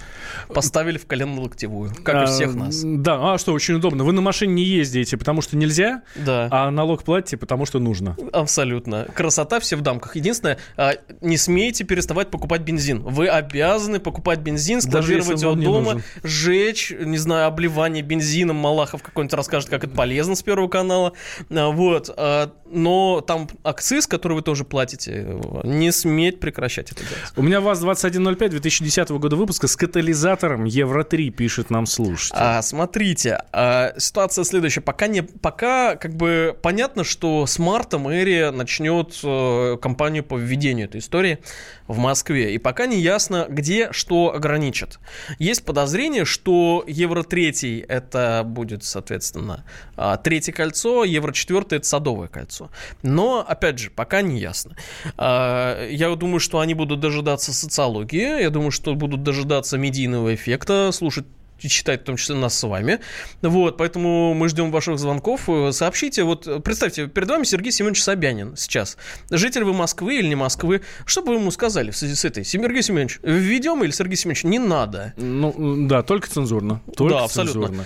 поставили 0.54 0.98
в 0.98 1.06
колено-локтевую, 1.06 1.92
как 2.04 2.16
и 2.16 2.18
А, 2.20 2.26
всех 2.26 2.56
нас. 2.56 2.82
Да, 2.84 3.34
а 3.34 3.38
что, 3.38 3.54
очень 3.54 3.76
удобно. 3.76 4.04
Вы 4.04 4.14
на 4.14 4.22
машине 4.22 4.54
не 4.56 4.64
ездите, 4.64 5.16
потому 5.18 5.42
что 5.42 5.56
нельзя, 5.58 6.02
Да. 6.16 6.48
а 6.52 6.72
налог 6.72 7.04
платите, 7.04 7.38
потому 7.38 7.66
что 7.66 7.80
нужно. 7.80 8.18
Абсолютно. 8.34 9.06
Красота 9.16 9.60
все 9.60 9.76
в 9.76 9.82
дамках. 9.82 10.16
Единственное, 10.16 10.58
а, 10.76 10.94
не 11.22 11.38
смейте 11.38 11.84
переставать 11.84 12.30
покупать 12.32 12.62
бензин. 12.62 13.02
Вы 13.04 13.28
обязаны 13.28 14.00
покупать 14.00 14.40
бензин, 14.40 14.82
складировать 14.82 15.42
его 15.42 15.54
дома, 15.56 16.02
сжечь, 16.24 16.92
не 17.00 17.18
знаю, 17.18 17.48
обливание 17.48 18.02
бензином. 18.04 18.58
Малахов 18.58 19.04
какой-нибудь 19.04 19.34
расскажет, 19.36 19.70
как 19.70 19.84
это 19.84 19.96
полезно 19.96 20.36
с 20.36 20.42
Первого 20.44 20.68
канала. 20.68 21.14
А, 21.50 21.70
Вот. 21.70 22.10
а, 22.18 22.52
Но 22.74 23.20
там 23.22 23.50
акциз, 23.66 24.08
который 24.08 24.34
вы 24.36 24.41
тоже 24.42 24.66
платите, 24.66 25.40
не 25.64 25.92
сметь 25.92 26.40
прекращать 26.40 26.92
это 26.92 27.02
делать. 27.02 27.34
У 27.36 27.42
меня 27.42 27.62
ВАЗ-2105 27.62 28.50
2010 28.50 29.10
года 29.12 29.36
выпуска 29.36 29.68
с 29.68 29.76
катализатором 29.76 30.66
Евро-3, 30.66 31.30
пишет 31.30 31.70
нам 31.70 31.86
слушатель. 31.86 32.36
А, 32.38 32.62
смотрите, 32.62 33.44
а, 33.52 33.94
ситуация 33.98 34.44
следующая. 34.44 34.82
Пока 34.82 35.08
не, 35.08 35.22
пока 35.22 35.96
как 35.96 36.16
бы 36.16 36.58
понятно, 36.62 37.04
что 37.04 37.46
с 37.46 37.60
марта 37.60 37.98
мэрия 37.98 38.52
начнет 38.52 39.20
э, 39.24 39.78
кампанию 39.82 40.24
по 40.24 40.38
введению 40.38 40.88
этой 40.88 41.00
истории 41.00 41.40
в 41.88 41.98
Москве. 41.98 42.54
И 42.54 42.58
пока 42.58 42.86
не 42.86 43.00
ясно, 43.00 43.48
где 43.50 43.92
что 43.92 44.34
ограничит. 44.34 45.00
Есть 45.40 45.66
подозрение, 45.66 46.26
что 46.26 46.84
Евро 46.88 47.24
3 47.24 47.86
это 47.88 48.44
будет, 48.46 48.84
соответственно, 48.84 49.66
а, 49.96 50.18
третье 50.18 50.54
кольцо, 50.54 51.04
Евро 51.04 51.32
4 51.34 51.66
это 51.72 51.88
садовое 51.88 52.28
кольцо. 52.28 52.70
Но, 53.04 53.46
опять 53.48 53.80
же, 53.80 53.90
пока 53.90 54.22
не 54.22 54.31
ясно. 54.36 54.76
А, 55.18 55.88
Я 55.90 56.14
думаю, 56.16 56.40
что 56.40 56.60
они 56.60 56.74
будут 56.74 57.00
дожидаться 57.00 57.54
социологии, 57.54 58.42
я 58.42 58.50
думаю, 58.50 58.72
что 58.72 58.94
будут 58.96 59.24
дожидаться 59.24 59.78
медийного 59.78 60.34
эффекта, 60.36 60.92
слушать 60.92 61.26
и 61.64 61.68
читать 61.70 62.02
в 62.02 62.04
том 62.06 62.18
числе 62.18 62.34
нас 62.36 62.58
с 62.58 62.64
вами. 62.64 63.02
Вот, 63.44 63.78
поэтому 63.78 64.34
мы 64.34 64.50
ждем 64.50 64.72
ваших 64.72 64.98
звонков. 64.98 65.48
Сообщите, 65.72 66.24
вот 66.24 66.64
представьте, 66.64 67.06
перед 67.06 67.30
вами 67.30 67.44
Сергей 67.44 67.72
Семенович 67.72 68.02
Собянин 68.02 68.58
сейчас. 68.58 68.98
Житель 69.30 69.64
вы 69.64 69.74
Москвы 69.74 70.18
или 70.18 70.28
не 70.28 70.34
Москвы? 70.34 70.82
Что 71.06 71.22
бы 71.22 71.34
вы 71.34 71.36
ему 71.36 71.52
сказали 71.52 71.92
в 71.92 71.98
связи 71.98 72.16
с 72.16 72.26
этой? 72.26 72.44
Сергей 72.46 72.82
Семенович, 72.82 73.20
введем 73.22 73.84
или 73.84 73.92
Сергей 73.92 74.16
Семенович, 74.16 74.44
не 74.44 74.58
надо? 74.58 75.14
Ну, 75.18 75.86
да, 75.88 76.02
только 76.02 76.28
цензурно. 76.28 76.82
Только 76.98 77.14
Да, 77.14 77.24
абсолютно. 77.26 77.62
цензурно. 77.68 77.86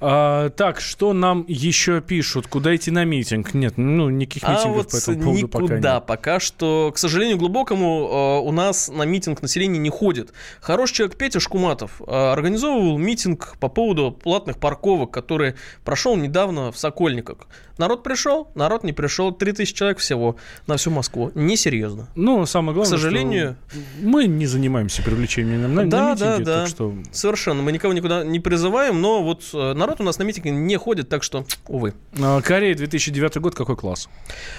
А, 0.00 0.50
так, 0.50 0.80
что 0.80 1.12
нам 1.12 1.44
еще 1.48 2.00
пишут? 2.00 2.46
Куда 2.46 2.74
идти 2.74 2.90
на 2.90 3.04
митинг? 3.04 3.54
Нет, 3.54 3.74
ну, 3.76 4.10
никаких 4.10 4.44
А 4.44 4.52
митингов 4.52 4.76
вот 4.76 4.90
по 4.90 4.96
этому 4.96 5.22
поводу 5.22 5.48
пока 5.48 5.64
никуда 5.64 5.94
нет. 5.94 6.06
пока 6.06 6.40
что, 6.40 6.92
к 6.94 6.98
сожалению, 6.98 7.38
глубокому 7.38 8.40
э, 8.42 8.46
у 8.46 8.52
нас 8.52 8.88
на 8.88 9.02
митинг 9.04 9.42
население 9.42 9.78
не 9.78 9.90
ходит. 9.90 10.32
Хороший 10.60 10.94
человек 10.94 11.16
Петя 11.16 11.40
Шкуматов 11.40 12.00
э, 12.00 12.04
организовывал 12.12 12.98
митинг 12.98 13.56
по 13.60 13.68
поводу 13.68 14.12
платных 14.12 14.58
парковок, 14.58 15.10
который 15.10 15.54
прошел 15.84 16.16
недавно 16.16 16.72
в 16.72 16.78
Сокольниках. 16.78 17.48
Народ 17.78 18.02
пришел, 18.02 18.48
народ 18.54 18.84
не 18.84 18.92
пришел, 18.92 19.32
3000 19.32 19.74
человек 19.74 19.98
всего 19.98 20.36
на 20.66 20.76
всю 20.76 20.90
Москву. 20.90 21.30
Несерьезно. 21.34 22.08
Ну, 22.14 22.46
самое 22.46 22.74
главное, 22.74 22.96
К 22.96 23.00
сожалению- 23.00 23.56
мы 24.00 24.26
не 24.26 24.46
занимаемся 24.46 25.02
привлечением 25.02 25.62
на, 25.62 25.68
на 25.84 25.90
Да, 25.90 26.12
митинги, 26.12 26.20
да, 26.20 26.38
да. 26.38 26.60
так 26.60 26.68
что... 26.68 26.94
Совершенно. 27.12 27.62
Мы 27.62 27.72
никого 27.72 27.92
никуда 27.92 28.24
не 28.24 28.40
призываем, 28.40 29.00
но 29.00 29.22
вот 29.22 29.42
э, 29.52 29.74
народ 29.74 30.00
у 30.00 30.04
нас 30.04 30.18
на 30.18 30.22
митинги 30.22 30.48
не 30.48 30.76
ходит, 30.76 31.08
так 31.08 31.22
что, 31.22 31.44
увы. 31.68 31.94
А, 32.18 32.40
Корея, 32.40 32.74
2009 32.74 33.36
год, 33.38 33.54
какой 33.54 33.76
класс? 33.76 34.08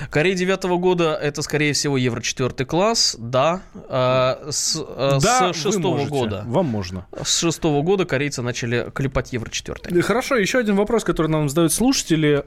Корея 0.10 0.36
девятого 0.36 0.78
года 0.78 1.16
это, 1.16 1.42
скорее 1.42 1.74
всего, 1.74 1.98
Евро 1.98 2.22
четвертый 2.22 2.66
класс, 2.66 3.16
да. 3.18 3.62
э, 3.74 4.50
с, 4.52 4.76
э, 4.80 5.18
да, 5.22 5.54
с 5.54 5.64
вы 5.66 5.72
шестого 5.72 5.94
можете, 5.98 6.10
года. 6.10 6.44
Вам 6.46 6.66
можно. 6.68 7.08
С 7.24 7.40
шестого 7.40 7.82
года 7.82 8.06
корейцы 8.06 8.42
начали 8.42 8.92
клепать 8.94 9.34
Евро 9.34 9.50
четвертый. 9.50 9.98
Э, 9.98 10.02
Хорошо, 10.02 10.36
еще 10.36 10.60
один 10.60 10.76
вопрос, 10.76 11.04
который 11.04 11.28
нам 11.28 11.50
задают 11.50 11.74
слушатели. 11.74 12.44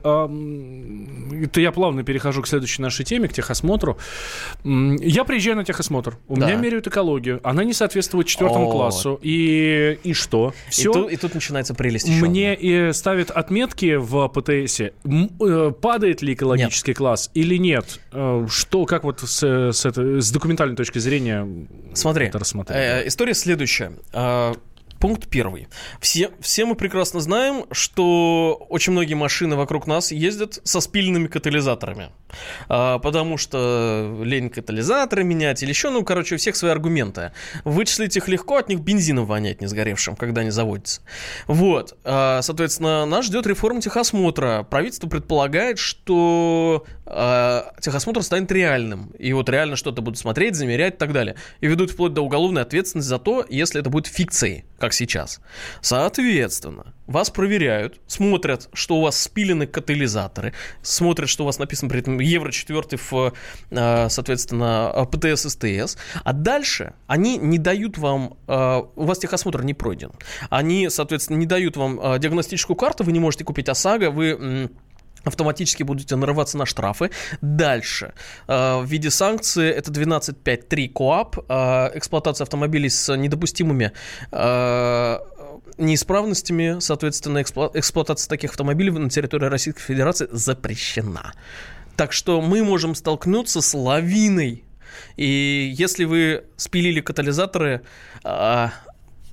А, 0.60 1.44
Это 1.44 1.60
я 1.60 1.72
плавно 1.72 2.02
перехожу 2.02 2.42
к 2.42 2.46
следующей 2.48 2.82
нашей 2.82 3.04
теме, 3.04 3.28
к 3.28 3.32
техосмотру. 3.32 3.96
Я 4.64 5.24
приезжаю 5.24 5.56
на 5.56 5.64
техосмотр, 5.64 6.16
у 6.28 6.36
Да. 6.36 6.46
меня 6.46 6.56
меряют 6.56 6.86
экологию, 6.86 7.40
она 7.42 7.64
не 7.64 7.72
соответствует 7.72 8.26
четвертому 8.26 8.68
О. 8.68 8.72
классу. 8.72 9.18
И, 9.22 9.98
и 10.04 10.12
что? 10.12 10.52
И, 10.68 10.70
Все? 10.70 10.92
тут, 10.92 11.10
и 11.12 11.16
тут 11.16 11.34
начинается 11.34 11.74
прелесть 11.74 12.08
еще 12.08 12.24
Мне 12.26 12.54
и 12.54 12.92
ставят 12.92 13.30
отметки 13.30 13.96
в 13.96 14.28
ПТСе. 14.28 14.92
М, 15.04 15.30
э, 15.40 15.72
Падает 15.80 16.22
ли 16.22 16.34
экологический 16.34 16.94
класс 16.94 17.30
или 17.34 17.56
нет? 17.56 18.00
Э, 18.12 18.46
Что, 18.50 18.84
как 18.86 19.04
вот 19.04 19.20
с, 19.20 19.42
с, 19.72 19.84
этой- 19.86 20.20
с 20.20 20.30
документальной 20.30 20.76
точки 20.76 20.98
зрения 20.98 21.46
Смотри, 21.94 22.26
это 22.26 22.38
рассмотреть? 22.38 22.76
э, 22.78 23.06
история 23.08 23.34
следующая. 23.34 23.92
Пункт 25.00 25.28
первый. 25.28 25.66
Все, 25.98 26.30
все 26.40 26.66
мы 26.66 26.74
прекрасно 26.74 27.20
знаем, 27.20 27.64
что 27.72 28.66
очень 28.68 28.92
многие 28.92 29.14
машины 29.14 29.56
вокруг 29.56 29.86
нас 29.86 30.12
ездят 30.12 30.60
со 30.62 30.80
спиленными 30.80 31.26
катализаторами. 31.26 32.10
А, 32.68 32.98
потому 32.98 33.38
что 33.38 34.20
лень 34.22 34.50
катализаторы 34.50 35.24
менять 35.24 35.62
или 35.62 35.70
еще, 35.70 35.88
ну, 35.88 36.04
короче, 36.04 36.34
у 36.34 36.38
всех 36.38 36.54
свои 36.54 36.70
аргументы. 36.70 37.32
Вычислить 37.64 38.14
их 38.18 38.28
легко, 38.28 38.58
от 38.58 38.68
них 38.68 38.80
бензином 38.80 39.24
вонять 39.24 39.62
не 39.62 39.68
сгоревшим, 39.68 40.16
когда 40.16 40.42
они 40.42 40.50
заводятся. 40.50 41.00
Вот. 41.46 41.96
А, 42.04 42.42
соответственно, 42.42 43.06
нас 43.06 43.24
ждет 43.24 43.46
реформа 43.46 43.80
техосмотра. 43.80 44.66
Правительство 44.68 45.08
предполагает, 45.08 45.78
что 45.78 46.84
а, 47.12 47.72
техосмотр 47.80 48.22
станет 48.22 48.50
реальным. 48.52 49.10
И 49.18 49.32
вот 49.32 49.48
реально 49.48 49.76
что-то 49.76 50.02
будут 50.02 50.18
смотреть, 50.18 50.54
замерять 50.54 50.94
и 50.94 50.96
так 50.96 51.12
далее. 51.12 51.36
И 51.60 51.66
ведут 51.66 51.90
вплоть 51.90 52.14
до 52.14 52.22
уголовной 52.22 52.62
ответственности 52.62 53.08
за 53.08 53.18
то, 53.18 53.44
если 53.48 53.80
это 53.80 53.90
будет 53.90 54.06
фикцией, 54.06 54.64
как 54.78 54.92
сейчас. 54.92 55.40
Соответственно, 55.80 56.94
вас 57.06 57.30
проверяют, 57.30 58.00
смотрят, 58.06 58.68
что 58.72 58.98
у 58.98 59.00
вас 59.02 59.20
спилены 59.20 59.66
катализаторы, 59.66 60.54
смотрят, 60.82 61.28
что 61.28 61.42
у 61.42 61.46
вас 61.46 61.58
написано 61.58 61.90
при 61.90 62.00
этом 62.00 62.20
Евро 62.20 62.52
4 62.52 62.82
в, 63.10 63.32
а, 63.72 64.08
соответственно, 64.08 65.08
ПТС, 65.10 65.48
СТС. 65.48 65.96
А 66.22 66.32
дальше 66.32 66.94
они 67.06 67.36
не 67.36 67.58
дают 67.58 67.98
вам, 67.98 68.36
а, 68.46 68.88
у 68.94 69.04
вас 69.04 69.18
техосмотр 69.18 69.62
не 69.64 69.74
пройден. 69.74 70.12
Они, 70.48 70.88
соответственно, 70.88 71.36
не 71.36 71.46
дают 71.46 71.76
вам 71.76 71.98
а, 72.00 72.18
диагностическую 72.18 72.76
карту, 72.76 73.02
вы 73.04 73.12
не 73.12 73.20
можете 73.20 73.44
купить 73.44 73.68
ОСАГО, 73.68 74.10
вы... 74.10 74.70
автоматически 75.24 75.82
будете 75.82 76.16
нарываться 76.16 76.56
на 76.58 76.66
штрафы. 76.66 77.10
Дальше. 77.40 78.12
Э, 78.48 78.80
В 78.80 78.86
виде 78.86 79.10
санкции 79.10 79.70
это 79.70 79.90
12.5.3 79.90 80.88
КОАП. 80.88 81.38
э, 81.48 81.98
Эксплуатация 81.98 82.44
автомобилей 82.44 82.88
с 82.90 83.14
недопустимыми 83.16 83.92
э, 84.32 85.18
неисправностями, 85.78 86.78
соответственно, 86.80 87.38
эксплуа- 87.42 87.70
эксплуатация 87.74 88.28
таких 88.28 88.50
автомобилей 88.50 88.90
на 88.90 89.08
территории 89.10 89.46
Российской 89.46 89.82
Федерации 89.82 90.28
запрещена. 90.30 91.32
Так 91.96 92.12
что 92.12 92.40
мы 92.40 92.62
можем 92.64 92.94
столкнуться 92.94 93.60
с 93.60 93.74
лавиной. 93.74 94.64
И 95.16 95.72
если 95.76 96.04
вы 96.04 96.44
спилили 96.56 97.00
катализаторы, 97.00 97.82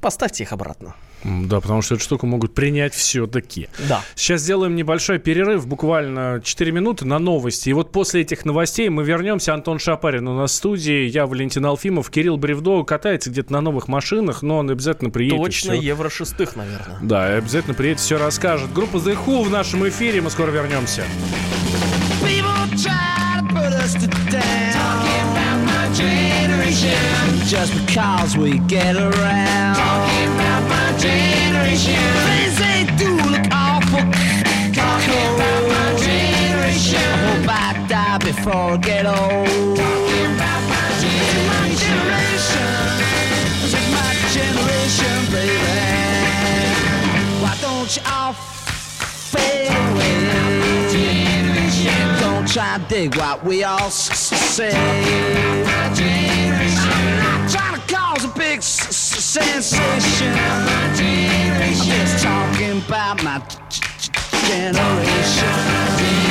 поставьте 0.01 0.43
их 0.43 0.51
обратно. 0.53 0.95
Да, 1.27 1.59
потому 1.59 1.81
что 1.81 1.95
эту 1.95 2.03
штуку 2.03 2.25
могут 2.25 2.53
принять 2.53 2.93
все-таки. 2.93 3.67
Да. 3.89 4.01
Сейчас 4.15 4.41
сделаем 4.41 4.75
небольшой 4.75 5.19
перерыв, 5.19 5.67
буквально 5.67 6.41
4 6.43 6.71
минуты 6.71 7.05
на 7.05 7.19
новости. 7.19 7.69
И 7.69 7.73
вот 7.73 7.91
после 7.91 8.21
этих 8.21 8.45
новостей 8.45 8.87
мы 8.89 9.03
вернемся. 9.03 9.53
Антон 9.53 9.79
Шапарин 9.79 10.27
у 10.27 10.37
нас 10.37 10.51
в 10.51 10.55
студии, 10.55 11.05
я 11.07 11.25
Валентин 11.27 11.65
Алфимов, 11.65 12.09
Кирилл 12.09 12.37
Бревдо 12.37 12.83
катается 12.83 13.29
где-то 13.29 13.51
на 13.51 13.61
новых 13.61 13.87
машинах, 13.87 14.41
но 14.41 14.59
он 14.59 14.69
обязательно 14.69 15.09
приедет. 15.09 15.37
Точно 15.43 15.73
всё- 15.73 15.81
евро 15.81 16.09
шестых, 16.09 16.55
наверное. 16.55 16.97
Да, 17.01 17.29
и 17.33 17.37
обязательно 17.37 17.73
приедет, 17.73 17.99
все 17.99 18.17
расскажет. 18.17 18.71
Группа 18.73 18.97
The 18.97 19.17
Who 19.25 19.43
в 19.43 19.49
нашем 19.49 19.87
эфире, 19.89 20.21
мы 20.21 20.29
скоро 20.29 20.51
вернемся. 20.51 21.03
Just 27.49 27.73
because 27.87 28.35
we 28.35 28.59
get 28.67 28.95
around. 28.97 30.16
Talking 30.97 31.13
about 31.13 31.53
my 31.53 31.75
generation. 31.75 32.01
Things 32.25 32.57
they 32.57 32.81
do 32.97 33.09
look 33.29 33.45
awful. 33.51 34.01
Talking 34.73 35.27
about 35.35 35.63
my 35.69 35.93
generation. 36.01 36.97
I 36.97 37.17
hope 37.25 37.49
I 37.49 37.85
die 37.87 38.17
before 38.17 38.71
I 38.73 38.77
get 38.77 39.05
old. 39.05 39.77
Talking 39.77 40.35
about 40.35 40.61
my 40.69 40.85
generation. 41.77 42.73
Is 43.63 43.73
my 43.93 44.09
generation, 44.33 45.17
baby. 45.31 45.77
Why 47.43 47.53
don't 47.61 47.89
you 47.95 48.01
all 48.11 48.33
fade 48.33 49.69
away? 49.69 50.15
Don't 52.19 52.47
try 52.47 52.79
dig 52.89 53.15
what 53.17 53.43
we 53.43 53.63
all 53.63 53.91
say. 53.91 54.73
I'm 54.73 55.63
not 57.19 57.49
trying 57.49 57.75
to 57.79 57.81
cause 57.93 58.25
a 58.25 58.27
big 58.29 58.61
sensation 59.43 60.31
of 60.31 60.65
my 60.65 60.93
generation. 60.95 61.91
I'm 61.91 62.07
just 62.07 62.23
talking 62.23 62.81
about 62.85 63.23
my 63.23 63.39
generation. 64.47 66.26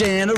watching 0.00 0.37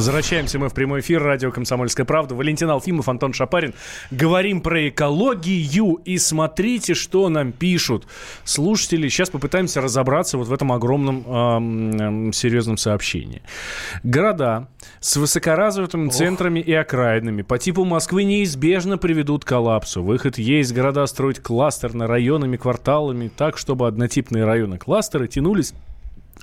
Возвращаемся 0.00 0.58
мы 0.58 0.70
в 0.70 0.72
прямой 0.72 1.00
эфир. 1.00 1.22
Радио 1.22 1.50
«Комсомольская 1.50 2.06
правда». 2.06 2.34
Валентин 2.34 2.70
Алфимов, 2.70 3.10
Антон 3.10 3.34
Шапарин. 3.34 3.74
Говорим 4.10 4.62
про 4.62 4.88
экологию. 4.88 5.96
И 6.06 6.16
смотрите, 6.16 6.94
что 6.94 7.28
нам 7.28 7.52
пишут 7.52 8.06
слушатели. 8.44 9.10
Сейчас 9.10 9.28
попытаемся 9.28 9.82
разобраться 9.82 10.38
вот 10.38 10.48
в 10.48 10.54
этом 10.54 10.72
огромном 10.72 11.26
эм, 11.26 12.32
серьезном 12.32 12.78
сообщении. 12.78 13.42
Города 14.02 14.68
с 15.00 15.18
высокоразвитыми 15.18 16.08
центрами 16.08 16.60
и 16.60 16.72
окраинами 16.72 17.42
по 17.42 17.58
типу 17.58 17.84
Москвы 17.84 18.24
неизбежно 18.24 18.96
приведут 18.96 19.44
к 19.44 19.48
коллапсу. 19.48 20.02
Выход 20.02 20.38
есть 20.38 20.72
города 20.72 21.04
строить 21.04 21.40
кластерно 21.40 22.06
районами, 22.06 22.56
кварталами 22.56 23.28
так, 23.28 23.58
чтобы 23.58 23.86
однотипные 23.86 24.46
районы 24.46 24.78
кластеры 24.78 25.28
тянулись 25.28 25.74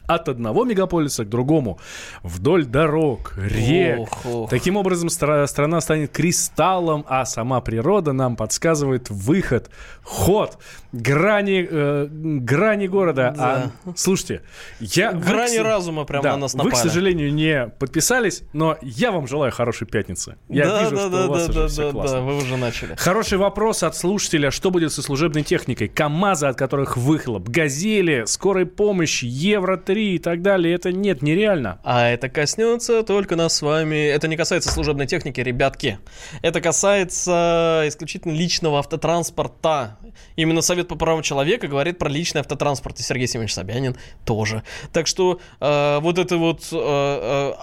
от 0.08 0.30
одного 0.30 0.64
мегаполиса 0.64 1.26
к 1.26 1.30
другому 1.30 1.80
вдоль 2.24 2.66
дорог, 2.66 3.34
рек. 3.38 4.00
Ох, 4.00 4.26
ох. 4.26 4.50
Таким 4.50 4.78
образом, 4.78 5.10
стра- 5.10 5.46
страна 5.48 5.82
станет 5.82 6.12
кристаллом, 6.12 7.06
а 7.08 7.26
сама 7.26 7.60
природа 7.62 8.14
нам 8.14 8.36
подсказывает 8.38 9.10
выход, 9.10 9.70
ход, 10.04 10.58
грани, 10.94 11.68
э, 11.70 12.08
грани 12.10 12.88
города. 12.88 13.36
А, 13.38 13.72
слушайте, 13.96 14.42
я... 14.80 15.12
вы, 15.12 15.20
Грани 15.20 15.58
с- 15.58 15.62
разума 15.62 16.06
прям 16.06 16.24
да, 16.24 16.32
на 16.32 16.38
нас 16.38 16.54
Вы, 16.54 16.62
к 16.62 16.64
напали. 16.66 16.82
сожалению, 16.88 17.34
не 17.34 17.68
подписались, 17.80 18.44
но 18.54 18.78
я 18.82 19.12
вам 19.12 19.28
желаю 19.28 19.52
хорошей 19.52 19.88
пятницы. 19.88 20.38
Я 20.48 20.66
да, 20.68 20.84
вижу, 20.84 20.96
да, 20.96 21.02
что 21.02 21.10
да, 21.10 21.26
у 21.26 21.30
вас 21.30 21.46
да, 21.46 21.50
уже 21.52 21.62
да, 21.62 21.68
все 21.68 21.86
да, 21.86 21.92
классно. 21.92 22.18
да, 22.18 22.24
вы 22.24 22.38
уже 22.38 22.56
начали. 22.58 22.96
Хороший 22.96 23.38
вопрос 23.38 23.84
от 23.84 23.96
слушателя. 23.96 24.52
Что 24.52 24.72
будет 24.72 24.94
со 24.94 25.02
служебной 25.02 25.44
техникой? 25.44 25.90
КАМАЗы, 25.90 26.48
от 26.48 26.58
которых 26.58 26.96
выхлоп, 26.96 27.50
«Газели», 27.50 28.24
скорой 28.26 28.66
помощи, 28.66 29.26
Евро-3 29.26 29.97
и 30.00 30.20
так 30.20 30.42
далее. 30.42 30.74
Это 30.76 30.92
нет, 30.92 31.22
нереально. 31.22 31.80
А 31.84 32.10
это 32.10 32.30
коснется 32.30 33.04
только 33.04 33.36
нас 33.36 33.56
с 33.56 33.62
вами. 33.62 34.08
Это 34.08 34.28
не 34.28 34.38
касается 34.38 34.72
служебной 34.72 35.08
техники, 35.08 35.42
ребятки. 35.42 36.00
Это 36.42 36.62
касается 36.62 37.84
исключительно 37.88 38.34
личного 38.34 38.80
автотранспорта. 38.80 39.98
Именно 40.36 40.62
Совет 40.62 40.88
по 40.88 40.96
правам 40.96 41.22
человека 41.22 41.68
говорит 41.68 41.98
про 41.98 42.10
личный 42.10 42.42
автотранспорт. 42.42 43.00
И 43.00 43.04
Сергей 43.04 43.28
Семенович 43.28 43.54
Собянин 43.54 43.96
тоже. 44.26 44.64
Так 44.94 45.08
что 45.08 45.40
э, 45.60 46.00
вот 46.00 46.18
это 46.18 46.38
вот... 46.38 46.68
э, 46.72 46.76
э, 46.76 47.54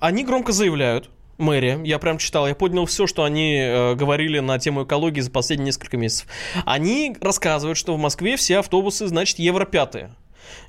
они 0.00 0.24
громко 0.24 0.52
заявляют, 0.52 1.10
мэрия, 1.40 1.80
я 1.84 1.98
прям 1.98 2.18
читал, 2.18 2.46
я 2.46 2.54
поднял 2.54 2.86
все, 2.86 3.06
что 3.06 3.24
они 3.24 3.56
э, 3.58 3.94
говорили 3.94 4.38
на 4.38 4.58
тему 4.58 4.84
экологии 4.84 5.20
за 5.20 5.30
последние 5.30 5.66
несколько 5.66 5.96
месяцев. 5.96 6.28
Они 6.64 7.16
рассказывают, 7.20 7.78
что 7.78 7.94
в 7.94 7.98
Москве 7.98 8.36
все 8.36 8.58
автобусы, 8.58 9.06
значит, 9.08 9.38
евро-пятые. 9.38 10.14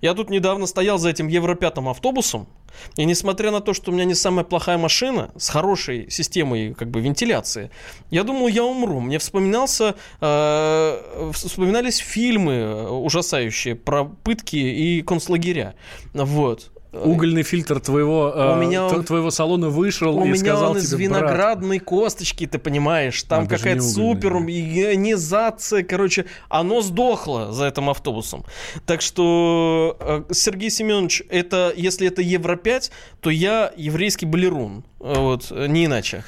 Я 0.01 0.13
тут 0.13 0.29
недавно 0.29 0.65
стоял 0.65 0.97
за 0.97 1.09
этим 1.09 1.27
евро-пятым 1.27 1.89
автобусом, 1.89 2.47
и 2.95 3.05
несмотря 3.05 3.51
на 3.51 3.59
то, 3.59 3.73
что 3.73 3.91
у 3.91 3.93
меня 3.93 4.05
не 4.05 4.15
самая 4.15 4.43
плохая 4.43 4.77
машина 4.77 5.31
с 5.37 5.49
хорошей 5.49 6.09
системой 6.09 6.73
как 6.73 6.89
бы 6.89 7.01
вентиляции, 7.01 7.69
я 8.09 8.23
думал, 8.23 8.47
я 8.47 8.63
умру. 8.63 8.99
Мне 8.99 9.19
вспоминался, 9.19 9.95
э, 10.19 11.31
вспоминались 11.33 11.97
фильмы 11.97 12.53
э, 12.53 12.89
ужасающие 12.89 13.75
про 13.75 14.05
пытки 14.05 14.55
и 14.55 15.01
концлагеря. 15.01 15.75
Вот. 16.13 16.71
Угольный 16.93 17.43
фильтр 17.43 17.79
твоего, 17.79 18.33
э, 18.35 18.59
меня 18.59 18.85
он- 18.85 19.03
твоего 19.05 19.31
салона 19.31 19.69
вышел 19.69 20.17
У 20.17 20.21
и 20.23 20.29
меня 20.29 20.35
сказал 20.35 20.71
он 20.71 20.77
из 20.77 20.89
тебе, 20.89 21.07
брат, 21.09 21.21
виноградной 21.21 21.79
косточки, 21.79 22.45
ты 22.45 22.59
понимаешь. 22.59 23.23
Там 23.23 23.45
А, 23.45 23.47
какая-то 23.47 23.81
супер 23.81 24.33
ионизация, 24.33 25.83
короче. 25.83 26.25
Оно 26.49 26.81
сдохло 26.81 27.51
за 27.53 27.67
этим 27.67 27.89
автобусом. 27.89 28.43
Так 28.85 29.01
что, 29.01 29.95
э, 29.99 30.23
Сергей 30.33 30.69
Семенович, 30.69 31.23
это, 31.29 31.73
если 31.75 32.07
это 32.07 32.21
Евро-5, 32.21 32.91
то 33.21 33.29
я 33.29 33.71
еврейский 33.77 34.25
балерун. 34.25 34.83
Э, 34.99 35.15
Вот, 35.17 35.49
не 35.51 35.85
иначе. 35.85 36.23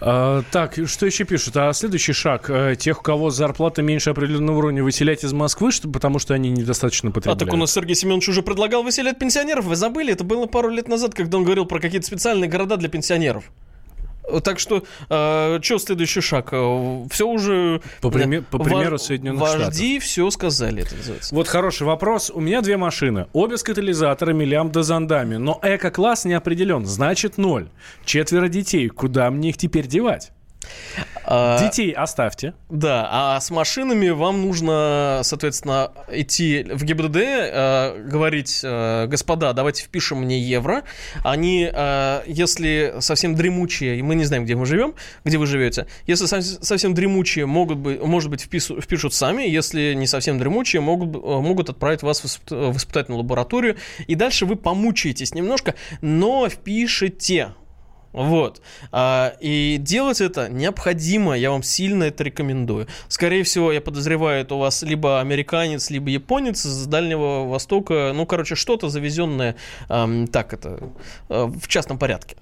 А, 0.00 0.42
так, 0.52 0.78
что 0.86 1.06
еще 1.06 1.24
пишут? 1.24 1.56
А 1.56 1.72
следующий 1.72 2.12
шаг. 2.12 2.50
э, 2.50 2.76
тех, 2.76 3.00
у 3.00 3.02
кого 3.02 3.30
зарплата 3.30 3.82
меньше 3.82 4.10
определенного 4.10 4.58
уровня, 4.58 4.82
выселять 4.84 5.24
из 5.24 5.32
Москвы, 5.32 5.72
что, 5.72 5.88
потому 5.88 6.18
что 6.18 6.34
они 6.34 6.50
недостаточно 6.50 7.08
А 7.08 7.12
потребляют. 7.12 7.38
так 7.40 7.52
у 7.52 7.56
нас 7.56 7.72
Сергей 7.72 7.94
Семенович 7.96 8.28
уже 8.28 8.42
предлагал 8.42 8.82
выселять 8.82 9.18
пенсионеров. 9.18 9.64
Вы 9.64 9.74
забыли? 9.76 10.01
Это 10.10 10.24
было 10.24 10.46
пару 10.46 10.68
лет 10.70 10.88
назад, 10.88 11.14
когда 11.14 11.38
он 11.38 11.44
говорил 11.44 11.66
про 11.66 11.78
какие-то 11.78 12.06
специальные 12.06 12.50
города 12.50 12.76
для 12.76 12.88
пенсионеров. 12.88 13.44
Э, 14.28 14.40
Так 14.40 14.58
что, 14.58 14.82
что 15.08 15.78
следующий 15.78 16.20
шаг? 16.20 16.48
Все 16.48 17.26
уже... 17.26 17.80
По 18.00 18.08
приме- 18.08 18.42
по 18.42 18.58
Ва- 18.58 18.64
примеру 18.64 18.98
Соединенных 18.98 19.40
Вожди 19.40 19.98
все 19.98 20.30
сказали, 20.30 20.82
это 20.82 20.96
называется. 20.96 21.34
Вот 21.34 21.48
хороший 21.48 21.86
вопрос. 21.86 22.30
У 22.34 22.40
меня 22.40 22.60
две 22.62 22.76
машины. 22.76 23.26
Обе 23.32 23.56
с 23.58 23.62
катализаторами, 23.62 24.44
лямбда 24.44 24.82
зондами. 24.82 25.36
Но 25.36 25.58
эко-класс 25.62 26.24
не 26.24 26.34
определен. 26.34 26.86
Значит, 26.86 27.38
ноль. 27.38 27.68
Четверо 28.04 28.48
детей. 28.48 28.88
Куда 28.88 29.30
мне 29.30 29.50
их 29.50 29.56
теперь 29.56 29.86
девать? 29.86 30.32
А, 31.24 31.58
Детей 31.58 31.92
оставьте. 31.92 32.54
Да, 32.68 33.08
а 33.10 33.40
с 33.40 33.50
машинами 33.50 34.08
вам 34.10 34.42
нужно, 34.42 35.20
соответственно, 35.22 35.92
идти 36.10 36.64
в 36.68 36.84
ГИБДД, 36.84 37.16
э, 37.16 38.04
говорить, 38.08 38.60
э, 38.64 39.06
господа, 39.06 39.52
давайте 39.52 39.84
впишем 39.84 40.18
мне 40.18 40.40
евро. 40.40 40.82
Они, 41.22 41.70
э, 41.72 42.22
если 42.26 42.94
совсем 42.98 43.34
дремучие, 43.34 43.98
и 43.98 44.02
мы 44.02 44.14
не 44.16 44.24
знаем, 44.24 44.44
где 44.44 44.56
мы 44.56 44.66
живем, 44.66 44.94
где 45.24 45.38
вы 45.38 45.46
живете, 45.46 45.86
если 46.06 46.26
со- 46.26 46.42
совсем 46.42 46.92
дремучие, 46.94 47.46
могут 47.46 47.78
быть, 47.78 48.02
может 48.02 48.28
быть, 48.30 48.44
впису- 48.44 48.80
впишут 48.80 49.14
сами, 49.14 49.44
если 49.44 49.94
не 49.94 50.06
совсем 50.08 50.38
дремучие, 50.38 50.82
могут, 50.82 51.22
могут 51.22 51.70
отправить 51.70 52.02
вас 52.02 52.20
в 52.22 52.76
испытательную 52.76 53.20
лабораторию, 53.20 53.76
и 54.06 54.16
дальше 54.16 54.44
вы 54.44 54.56
помучаетесь 54.56 55.34
немножко, 55.34 55.74
но 56.00 56.48
впишите 56.48 57.54
Вот. 58.12 58.60
А, 58.90 59.34
и 59.40 59.76
делать 59.78 60.20
это 60.20 60.48
необходимо, 60.48 61.36
я 61.36 61.50
вам 61.50 61.62
сильно 61.62 62.04
это 62.04 62.24
рекомендую. 62.24 62.86
Скорее 63.08 63.42
всего, 63.42 63.72
я 63.72 63.80
подозреваю, 63.80 64.42
это 64.42 64.54
у 64.54 64.58
вас 64.58 64.82
либо 64.82 65.20
американец, 65.20 65.90
либо 65.90 66.10
японец 66.10 66.62
с 66.62 66.86
Дальнего 66.86 67.46
Востока, 67.46 68.12
ну, 68.14 68.26
короче, 68.26 68.54
что-то 68.54 68.88
завезенное, 68.88 69.56
эм, 69.88 70.26
так 70.26 70.52
это, 70.52 70.92
э, 71.28 71.44
в 71.44 71.68
частном 71.68 71.98
порядке. 71.98 72.36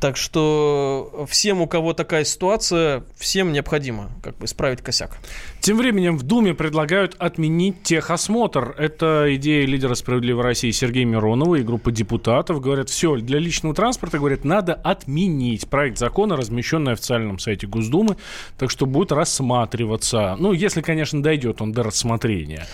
Так 0.00 0.16
что 0.16 1.26
всем, 1.28 1.60
у 1.60 1.66
кого 1.66 1.92
такая 1.92 2.24
ситуация, 2.24 3.04
всем 3.18 3.52
необходимо 3.52 4.10
как 4.22 4.38
бы 4.38 4.46
исправить 4.46 4.80
косяк. 4.80 5.18
Тем 5.60 5.76
временем 5.76 6.16
в 6.16 6.22
Думе 6.22 6.54
предлагают 6.54 7.14
отменить 7.18 7.82
техосмотр. 7.82 8.74
Это 8.78 9.26
идея 9.34 9.66
лидера 9.66 9.94
«Справедливой 9.94 10.42
России» 10.42 10.70
Сергея 10.70 11.04
Миронова 11.04 11.56
и 11.56 11.62
группы 11.62 11.92
депутатов. 11.92 12.62
Говорят, 12.62 12.88
все, 12.88 13.16
для 13.16 13.38
личного 13.38 13.74
транспорта, 13.74 14.18
говорят, 14.18 14.42
надо 14.42 14.72
отменить 14.72 15.68
проект 15.68 15.98
закона, 15.98 16.34
размещенный 16.34 16.80
на 16.80 16.92
официальном 16.92 17.38
сайте 17.38 17.66
Госдумы, 17.66 18.16
так 18.58 18.70
что 18.70 18.86
будет 18.86 19.12
рассматриваться. 19.12 20.34
Ну, 20.38 20.52
если, 20.52 20.80
конечно, 20.80 21.22
дойдет 21.22 21.60
он 21.60 21.72
до 21.72 21.82
рассмотрения. 21.82 22.66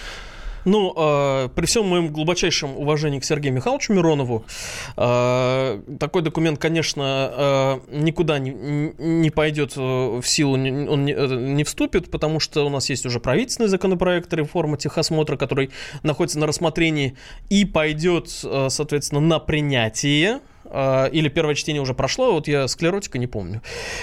Ну, 0.66 0.92
э, 0.96 1.48
при 1.54 1.64
всем 1.64 1.86
моем 1.86 2.08
глубочайшем 2.08 2.76
уважении 2.76 3.20
к 3.20 3.24
Сергею 3.24 3.54
Михайловичу 3.54 3.92
Миронову, 3.92 4.44
э, 4.96 5.80
такой 6.00 6.22
документ, 6.22 6.58
конечно, 6.58 7.80
э, 7.92 7.96
никуда 7.96 8.40
не, 8.40 8.50
не 8.98 9.30
пойдет 9.30 9.76
в 9.76 10.22
силу, 10.24 10.54
он 10.54 11.04
не, 11.04 11.14
не 11.54 11.62
вступит, 11.62 12.10
потому 12.10 12.40
что 12.40 12.66
у 12.66 12.68
нас 12.68 12.90
есть 12.90 13.06
уже 13.06 13.20
правительственный 13.20 13.68
законопроект 13.68 14.34
реформы 14.34 14.76
техосмотра, 14.76 15.36
который 15.36 15.70
находится 16.02 16.40
на 16.40 16.48
рассмотрении 16.48 17.16
и 17.48 17.64
пойдет, 17.64 18.28
соответственно, 18.28 19.20
на 19.20 19.38
принятие 19.38 20.40
или 20.66 21.28
первое 21.28 21.54
чтение 21.54 21.80
уже 21.80 21.94
прошло, 21.94 22.32
вот 22.32 22.48
я 22.48 22.66
склеротика 22.66 23.18
не 23.18 23.28
помню. 23.28 23.62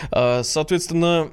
Соответственно, 0.10 1.30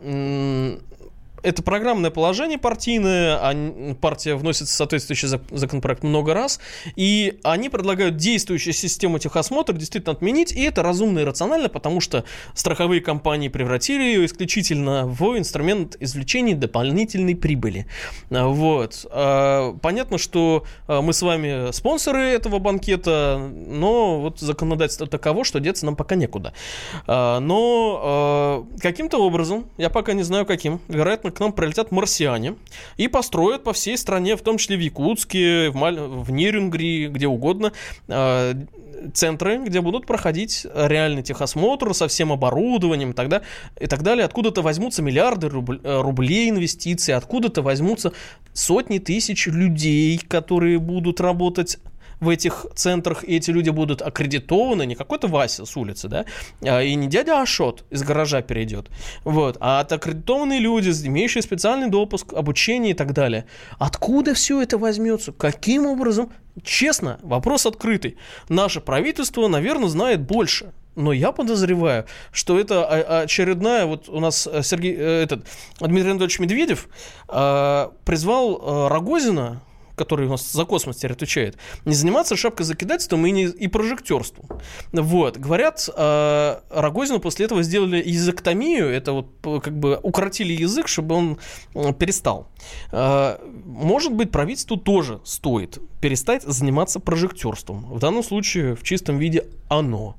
это 1.42 1.62
программное 1.62 2.10
положение 2.10 2.58
партийное, 2.58 3.94
партия 3.94 4.34
вносит 4.34 4.68
соответствующий 4.68 5.28
законопроект 5.28 6.02
много 6.02 6.34
раз, 6.34 6.60
и 6.96 7.38
они 7.42 7.68
предлагают 7.68 8.16
действующую 8.16 8.74
систему 8.74 9.18
техосмотра 9.18 9.74
действительно 9.74 10.12
отменить, 10.12 10.52
и 10.52 10.62
это 10.62 10.82
разумно 10.82 11.20
и 11.20 11.24
рационально, 11.24 11.68
потому 11.68 12.00
что 12.00 12.24
страховые 12.54 13.00
компании 13.00 13.48
превратили 13.48 14.02
ее 14.02 14.26
исключительно 14.26 15.06
в 15.06 15.38
инструмент 15.38 15.96
извлечения 16.00 16.54
дополнительной 16.54 17.34
прибыли. 17.36 17.86
А, 18.30 18.46
вот. 18.46 19.06
А, 19.10 19.76
понятно, 19.82 20.18
что 20.18 20.64
а, 20.86 21.02
мы 21.02 21.12
с 21.12 21.22
вами 21.22 21.72
спонсоры 21.72 22.22
этого 22.22 22.58
банкета, 22.58 23.50
но 23.66 24.20
вот 24.20 24.40
законодательство 24.40 25.06
таково, 25.06 25.44
что 25.44 25.60
деться 25.60 25.86
нам 25.86 25.96
пока 25.96 26.14
некуда. 26.14 26.52
Но 27.06 28.66
каким-то 28.80 29.18
образом, 29.18 29.66
я 29.78 29.90
пока 29.90 30.12
не 30.12 30.22
знаю 30.22 30.46
каким, 30.46 30.80
вероятно, 30.88 31.29
к 31.30 31.40
нам 31.40 31.52
прилетят 31.52 31.90
марсиане 31.90 32.56
и 32.96 33.08
построят 33.08 33.64
по 33.64 33.72
всей 33.72 33.96
стране, 33.96 34.36
в 34.36 34.42
том 34.42 34.58
числе 34.58 34.76
в 34.76 34.80
Якутске, 34.80 35.70
в, 35.70 35.74
Маль... 35.74 35.98
в 35.98 36.30
Нерюнгри, 36.30 37.08
где 37.08 37.26
угодно, 37.26 37.72
э, 38.08 38.54
центры, 39.14 39.58
где 39.58 39.80
будут 39.80 40.06
проходить 40.06 40.66
реальный 40.74 41.22
техосмотр 41.22 41.94
со 41.94 42.08
всем 42.08 42.32
оборудованием 42.32 43.12
далее, 43.28 43.46
и 43.80 43.86
так 43.86 44.02
далее. 44.02 44.24
Откуда-то 44.24 44.62
возьмутся 44.62 45.02
миллиарды 45.02 45.48
рубль, 45.48 45.80
э, 45.82 46.00
рублей 46.00 46.50
инвестиций, 46.50 47.14
откуда-то 47.14 47.62
возьмутся 47.62 48.12
сотни 48.52 48.98
тысяч 48.98 49.46
людей, 49.46 50.18
которые 50.18 50.78
будут 50.78 51.20
работать 51.20 51.78
в 52.20 52.28
этих 52.28 52.66
центрах, 52.74 53.24
и 53.24 53.36
эти 53.36 53.50
люди 53.50 53.70
будут 53.70 54.02
аккредитованы, 54.02 54.86
не 54.86 54.94
какой-то 54.94 55.26
Вася 55.28 55.64
с 55.64 55.76
улицы, 55.76 56.08
да, 56.08 56.24
а, 56.62 56.82
и 56.82 56.94
не 56.94 57.08
дядя 57.08 57.40
Ашот 57.40 57.84
из 57.90 58.02
гаража 58.02 58.42
перейдет, 58.42 58.88
вот, 59.24 59.56
а 59.60 59.80
от 59.80 59.92
аккредитованные 59.92 60.60
люди, 60.60 60.90
имеющие 61.06 61.42
специальный 61.42 61.88
допуск, 61.88 62.32
обучение 62.32 62.92
и 62.92 62.94
так 62.94 63.12
далее. 63.12 63.46
Откуда 63.78 64.34
все 64.34 64.60
это 64.62 64.78
возьмется? 64.78 65.32
Каким 65.32 65.86
образом? 65.86 66.30
Честно, 66.62 67.18
вопрос 67.22 67.66
открытый. 67.66 68.16
Наше 68.48 68.80
правительство, 68.80 69.48
наверное, 69.48 69.88
знает 69.88 70.20
больше. 70.20 70.72
Но 70.96 71.12
я 71.12 71.30
подозреваю, 71.32 72.06
что 72.32 72.58
это 72.58 73.22
очередная, 73.22 73.86
вот 73.86 74.08
у 74.08 74.18
нас 74.18 74.48
э, 74.50 74.62
Сергей, 74.62 74.96
э, 74.96 75.22
этот, 75.22 75.46
Дмитрий 75.78 76.10
Анатольевич 76.10 76.40
Медведев 76.40 76.88
э, 77.28 77.88
призвал 78.04 78.88
Рогозина, 78.88 79.62
который 80.00 80.26
у 80.26 80.30
нас 80.30 80.52
за 80.52 80.64
космос 80.64 80.96
теперь 80.96 81.12
отвечает, 81.12 81.58
не 81.84 81.94
заниматься 81.94 82.34
шапкозакидательством 82.34 83.26
и, 83.26 83.30
не, 83.30 83.44
и 83.44 83.68
прожектерством. 83.68 84.46
Вот. 84.92 85.36
Говорят, 85.36 85.90
э, 85.94 86.56
Рогозину 86.70 87.20
после 87.20 87.44
этого 87.44 87.62
сделали 87.62 88.02
языктомию, 88.04 88.88
это 88.88 89.12
вот 89.12 89.26
как 89.62 89.78
бы 89.78 90.00
укоротили 90.02 90.54
язык, 90.54 90.88
чтобы 90.88 91.14
он 91.14 91.38
э, 91.74 91.92
перестал. 91.92 92.48
Э, 92.92 93.36
может 93.66 94.12
быть, 94.12 94.30
правительству 94.30 94.78
тоже 94.78 95.20
стоит 95.24 95.78
перестать 96.00 96.42
заниматься 96.44 96.98
прожектерством. 96.98 97.84
В 97.92 97.98
данном 97.98 98.22
случае 98.22 98.74
в 98.74 98.82
чистом 98.82 99.18
виде 99.18 99.44
оно. 99.68 100.16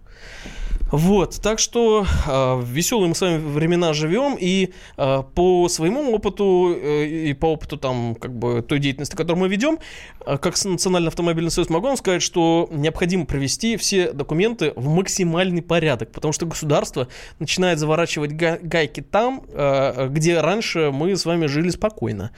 Вот, 0.91 1.39
так 1.41 1.59
что 1.59 2.05
э, 2.27 2.61
веселые 2.65 3.07
мы 3.07 3.15
с 3.15 3.21
вами 3.21 3.37
времена 3.37 3.93
живем, 3.93 4.35
и 4.37 4.73
э, 4.97 5.23
по 5.33 5.69
своему 5.69 6.11
опыту 6.13 6.75
э, 6.75 7.05
и 7.05 7.33
по 7.33 7.53
опыту 7.53 7.77
там, 7.77 8.15
как 8.15 8.33
бы, 8.37 8.61
той 8.61 8.79
деятельности, 8.79 9.15
которую 9.15 9.39
мы 9.39 9.47
ведем, 9.47 9.79
э, 10.25 10.37
как 10.37 10.61
Национальный 10.65 11.07
автомобильный 11.07 11.49
союз, 11.49 11.69
могу 11.69 11.87
вам 11.87 11.95
сказать, 11.95 12.21
что 12.21 12.67
необходимо 12.71 13.25
провести 13.25 13.77
все 13.77 14.11
документы 14.11 14.73
в 14.75 14.89
максимальный 14.89 15.61
порядок, 15.61 16.11
потому 16.11 16.33
что 16.33 16.45
государство 16.45 17.07
начинает 17.39 17.79
заворачивать 17.79 18.33
гайки 18.33 18.99
там, 18.99 19.43
э, 19.47 20.09
где 20.09 20.41
раньше 20.41 20.91
мы 20.91 21.15
с 21.15 21.25
вами 21.25 21.45
жили 21.45 21.69
спокойно. 21.69 22.31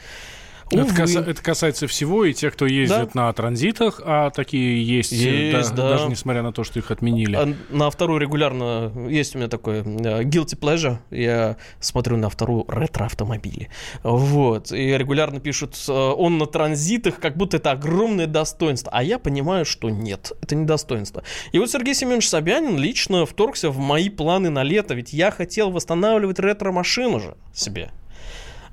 Это, 0.81 0.93
каса- 0.93 1.29
это 1.29 1.41
касается 1.41 1.87
всего, 1.87 2.25
и 2.25 2.33
тех, 2.33 2.53
кто 2.53 2.65
ездит 2.65 3.11
да. 3.13 3.27
на 3.27 3.33
транзитах, 3.33 4.01
а 4.03 4.29
такие 4.29 4.83
есть, 4.83 5.11
есть 5.11 5.73
да, 5.75 5.83
да. 5.83 5.89
даже 5.89 6.07
несмотря 6.09 6.41
на 6.41 6.51
то, 6.51 6.63
что 6.63 6.79
их 6.79 6.91
отменили. 6.91 7.35
А 7.35 7.53
на 7.69 7.89
вторую 7.89 8.19
регулярно 8.19 8.91
есть 9.09 9.35
у 9.35 9.39
меня 9.39 9.47
такой 9.47 9.79
uh, 9.81 10.23
guilty 10.23 10.57
pleasure. 10.57 10.97
Я 11.09 11.57
смотрю 11.79 12.17
на 12.17 12.29
вторую 12.29 12.65
ретро-автомобили. 12.67 13.69
Вот. 14.03 14.71
И 14.71 14.97
регулярно 14.97 15.39
пишут, 15.39 15.73
uh, 15.73 16.13
он 16.13 16.37
на 16.37 16.45
транзитах, 16.45 17.19
как 17.19 17.37
будто 17.37 17.57
это 17.57 17.71
огромное 17.71 18.27
достоинство. 18.27 18.91
А 18.93 19.03
я 19.03 19.19
понимаю, 19.19 19.65
что 19.65 19.89
нет, 19.89 20.31
это 20.41 20.55
не 20.55 20.65
достоинство. 20.65 21.23
И 21.51 21.59
вот 21.59 21.69
Сергей 21.69 21.93
Семенович 21.93 22.29
Собянин 22.29 22.77
лично 22.77 23.25
вторгся 23.25 23.69
в 23.69 23.77
мои 23.79 24.09
планы 24.09 24.49
на 24.49 24.63
лето, 24.63 24.93
ведь 24.93 25.13
я 25.13 25.31
хотел 25.31 25.71
восстанавливать 25.71 26.39
ретро-машину 26.39 27.19
же 27.19 27.35
себе. 27.53 27.91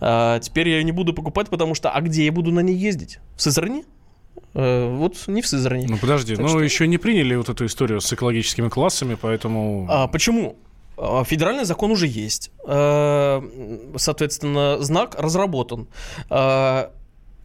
А, 0.00 0.38
теперь 0.40 0.68
я 0.68 0.78
ее 0.78 0.84
не 0.84 0.92
буду 0.92 1.12
покупать, 1.12 1.48
потому 1.48 1.74
что, 1.74 1.90
а 1.90 2.00
где 2.00 2.24
я 2.24 2.32
буду 2.32 2.52
на 2.52 2.60
ней 2.60 2.76
ездить? 2.76 3.18
В 3.36 3.42
Сызрани? 3.42 3.84
Uh, 4.52 4.96
вот 4.96 5.28
не 5.28 5.42
в 5.42 5.46
Сызрани. 5.46 5.86
Ну 5.88 5.96
подожди, 5.96 6.34
так 6.34 6.42
ну 6.42 6.48
что... 6.48 6.60
еще 6.60 6.88
не 6.88 6.98
приняли 6.98 7.36
вот 7.36 7.48
эту 7.48 7.66
историю 7.66 8.00
с 8.00 8.12
экологическими 8.12 8.68
классами, 8.68 9.16
поэтому... 9.20 9.86
А, 9.88 10.08
почему? 10.08 10.56
А, 10.96 11.22
федеральный 11.24 11.64
закон 11.64 11.92
уже 11.92 12.06
есть. 12.06 12.50
Соответственно, 12.64 14.78
знак 14.80 15.14
разработан. 15.18 15.88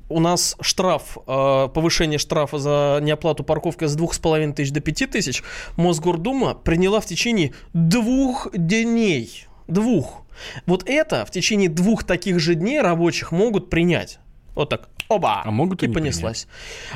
У 0.08 0.20
нас 0.20 0.56
штраф, 0.62 1.18
повышение 1.26 2.20
штрафа 2.20 2.60
за 2.60 3.00
неоплату 3.02 3.44
парковки 3.44 3.86
с 3.86 3.98
2,5 3.98 4.54
тысяч 4.54 4.72
до 4.72 4.80
5 4.80 5.10
тысяч 5.10 5.44
Мосгордума 5.78 6.54
приняла 6.54 7.00
в 7.00 7.08
течение 7.08 7.54
двух 7.74 8.50
дней. 8.54 9.48
Двух. 9.68 10.22
Вот 10.66 10.88
это 10.88 11.26
в 11.26 11.32
течение 11.32 11.70
двух 11.70 12.04
таких 12.04 12.40
же 12.40 12.56
дней 12.56 12.82
рабочих 12.82 13.32
могут 13.32 13.70
принять. 13.70 14.20
Вот 14.56 14.70
так. 14.70 14.90
Оба! 15.08 15.42
А 15.44 15.52
могут 15.52 15.84
и, 15.84 15.86
и 15.86 15.92
понеслась. 15.92 16.48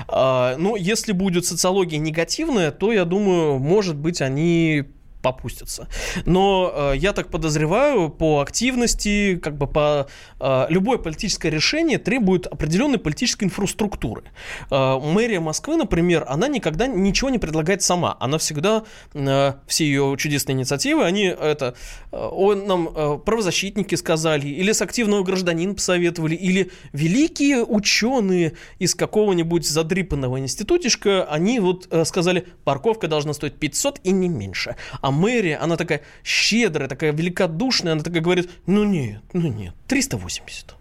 А, 0.07 0.55
ну, 0.57 0.75
если 0.75 1.11
будет 1.11 1.45
социология 1.45 1.99
негативная, 1.99 2.71
то, 2.71 2.91
я 2.91 3.05
думаю, 3.05 3.59
может 3.59 3.95
быть, 3.95 4.21
они 4.21 4.85
попустятся. 5.21 5.87
Но 6.25 6.71
э, 6.73 6.93
я 6.97 7.13
так 7.13 7.29
подозреваю, 7.29 8.09
по 8.09 8.41
активности, 8.41 9.35
как 9.35 9.57
бы 9.57 9.67
по 9.67 10.07
э, 10.39 10.65
любое 10.69 10.97
политическое 10.97 11.49
решение 11.49 11.97
требует 11.97 12.47
определенной 12.47 12.99
политической 12.99 13.45
инфраструктуры. 13.45 14.23
Э, 14.71 14.99
мэрия 14.99 15.39
Москвы, 15.39 15.75
например, 15.75 16.25
она 16.27 16.47
никогда 16.47 16.87
ничего 16.87 17.29
не 17.29 17.37
предлагает 17.37 17.81
сама. 17.81 18.15
Она 18.19 18.37
всегда 18.37 18.83
э, 19.13 19.53
все 19.67 19.85
ее 19.85 20.15
чудесные 20.17 20.55
инициативы, 20.55 21.03
они 21.03 21.25
это 21.25 21.75
э, 22.11 22.17
он 22.17 22.65
нам 22.67 22.89
э, 22.95 23.17
правозащитники 23.25 23.95
сказали, 23.95 24.47
или 24.47 24.71
с 24.71 24.81
активного 24.81 25.23
гражданина 25.23 25.73
посоветовали, 25.73 26.35
или 26.35 26.71
великие 26.93 27.63
ученые 27.63 28.53
из 28.79 28.95
какого-нибудь 28.95 29.67
задрипанного 29.67 30.39
институтишка, 30.39 31.25
они 31.25 31.59
вот 31.59 31.87
э, 31.91 32.05
сказали, 32.05 32.45
парковка 32.63 33.07
должна 33.07 33.33
стоить 33.33 33.55
500 33.55 33.99
и 34.03 34.11
не 34.11 34.29
меньше. 34.29 34.75
А 35.01 35.08
а 35.09 35.11
мэрия, 35.11 35.57
она 35.57 35.75
такая 35.75 36.01
щедрая, 36.23 36.87
такая 36.87 37.11
великодушная, 37.11 37.93
она 37.93 38.03
такая 38.03 38.21
говорит, 38.21 38.51
ну 38.67 38.83
нет, 38.83 39.23
ну 39.33 39.51
нет, 39.51 39.73
380. 39.87 40.75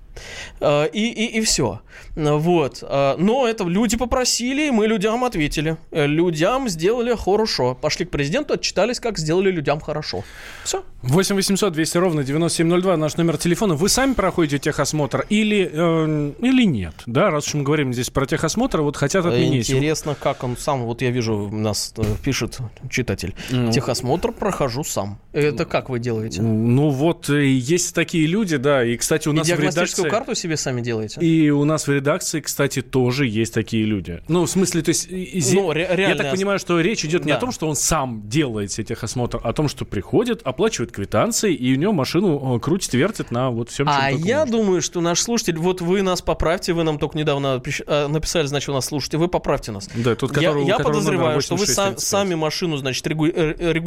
Э, 0.61 0.89
И, 0.93 1.09
и, 1.11 1.39
и 1.39 1.41
все. 1.41 1.81
Вот. 2.17 2.83
Э, 2.83 3.15
Но 3.19 3.47
это 3.47 3.65
люди 3.65 3.97
попросили, 3.97 4.69
и 4.69 4.71
мы 4.71 4.87
людям 4.87 5.25
ответили. 5.25 5.77
Э, 5.91 6.07
Людям 6.07 6.69
сделали 6.69 7.15
хорошо. 7.17 7.75
Пошли 7.81 8.05
к 8.07 8.11
президенту, 8.11 8.55
отчитались, 8.55 9.01
как 9.01 9.19
сделали 9.19 9.51
людям 9.51 9.81
хорошо. 9.81 10.25
Все. 10.65 10.83
8 11.03 11.37
800 11.37 11.73
200 11.73 11.99
ровно 11.99 12.25
9702 12.25 12.97
наш 12.97 13.17
номер 13.17 13.37
телефона. 13.37 13.75
Вы 13.75 13.89
сами 13.89 14.15
проходите 14.15 14.59
техосмотр 14.59 15.27
или, 15.31 15.71
э, 15.73 16.33
или 16.41 16.65
нет? 16.67 16.95
Да, 17.07 17.31
раз 17.31 17.47
уж 17.49 17.55
мы 17.55 17.63
говорим 17.63 17.93
здесь 17.93 18.11
про 18.11 18.27
техосмотр, 18.27 18.81
вот 18.81 18.97
хотят 18.97 19.25
отменить. 19.27 19.71
Интересно, 19.71 20.17
как 20.21 20.43
он 20.45 20.57
сам, 20.57 20.85
вот 20.85 21.03
я 21.03 21.11
вижу, 21.11 21.49
нас 21.53 21.95
пишет 22.25 22.59
читатель, 22.91 23.35
Ну. 23.51 23.71
техосмотр 23.71 24.33
прохожу 24.33 24.83
сам. 24.85 25.19
Это 25.33 25.65
как 25.67 25.89
вы 25.89 26.01
делаете? 26.01 26.43
Ну 26.43 26.89
вот, 26.91 27.31
э, 27.31 27.47
есть 27.47 27.95
такие 27.95 28.27
люди, 28.27 28.57
да, 28.57 28.85
и, 28.85 28.97
кстати, 28.97 29.29
у 29.29 29.33
нас 29.33 29.47
в 29.47 29.49
диагностическую 29.49 30.08
карту 30.11 30.35
себе 30.35 30.57
сами 30.57 30.81
делаете? 30.81 31.21
И 31.21 31.51
у 31.51 31.65
нас 31.65 31.87
в 31.87 31.93
редакции, 31.93 32.41
кстати, 32.41 32.83
тоже 32.83 33.27
есть 33.27 33.55
такие 33.55 33.85
люди. 33.85 34.23
Ну, 34.29 34.45
в 34.45 34.51
смысле, 34.51 34.83
то 34.83 34.89
есть... 34.91 35.09
Ну, 35.11 35.73
ре- 35.73 35.89
Я 35.97 36.15
так 36.15 36.31
понимаю, 36.33 36.59
что 36.59 36.81
речь 36.81 37.05
идет 37.05 37.25
не 37.25 37.33
о 37.33 37.35
Да. 37.35 37.41
том, 37.41 37.53
что 37.53 37.69
он 37.69 37.77
сам 37.77 38.29
делает 38.29 38.73
себе 38.73 38.85
техосмотр, 38.87 39.41
а 39.43 39.51
о 39.51 39.53
том, 39.53 39.69
что 39.69 39.85
приходит, 39.85 40.43
оплачивает 40.45 40.93
квитанции, 40.93 41.55
и 41.55 41.73
у 41.75 41.77
него 41.79 41.93
машину 41.93 42.57
э, 42.57 42.61
крутит, 42.61 42.93
вертит 42.95 43.31
на 43.31 43.51
вот 43.51 43.71
всем, 43.71 43.89
А 43.89 44.11
я 44.11 44.45
думаю, 44.45 44.83
что 44.83 45.01
наш 45.01 45.21
слушатель, 45.21 45.57
вот 45.59 45.81
вы 45.81 46.03
нас 46.03 46.23
поправьте, 46.23 46.73
вы 46.73 46.85
нам 46.85 46.99
только 46.99 47.17
недавно 47.19 47.63
э, 47.87 48.07
написали, 48.09 48.47
значит, 48.47 48.69
у 48.69 48.73
нас 48.73 48.87
слушайте, 48.87 49.17
вы 49.19 49.29
поправьте 49.29 49.73
нас. 49.73 49.89
Да, 49.95 50.15
тот, 50.15 50.31
Я- 50.37 50.49
который- 50.49 50.67
я 50.67 50.77
которого 50.77 50.95
подозреваю, 50.99 51.41
что 51.41 51.55
вы 51.55 51.61
8635. 51.67 52.01
сам- 52.01 52.21
сами 52.21 52.35
машину, 52.35 52.77
значит, 52.77 53.07
э, 53.07 53.11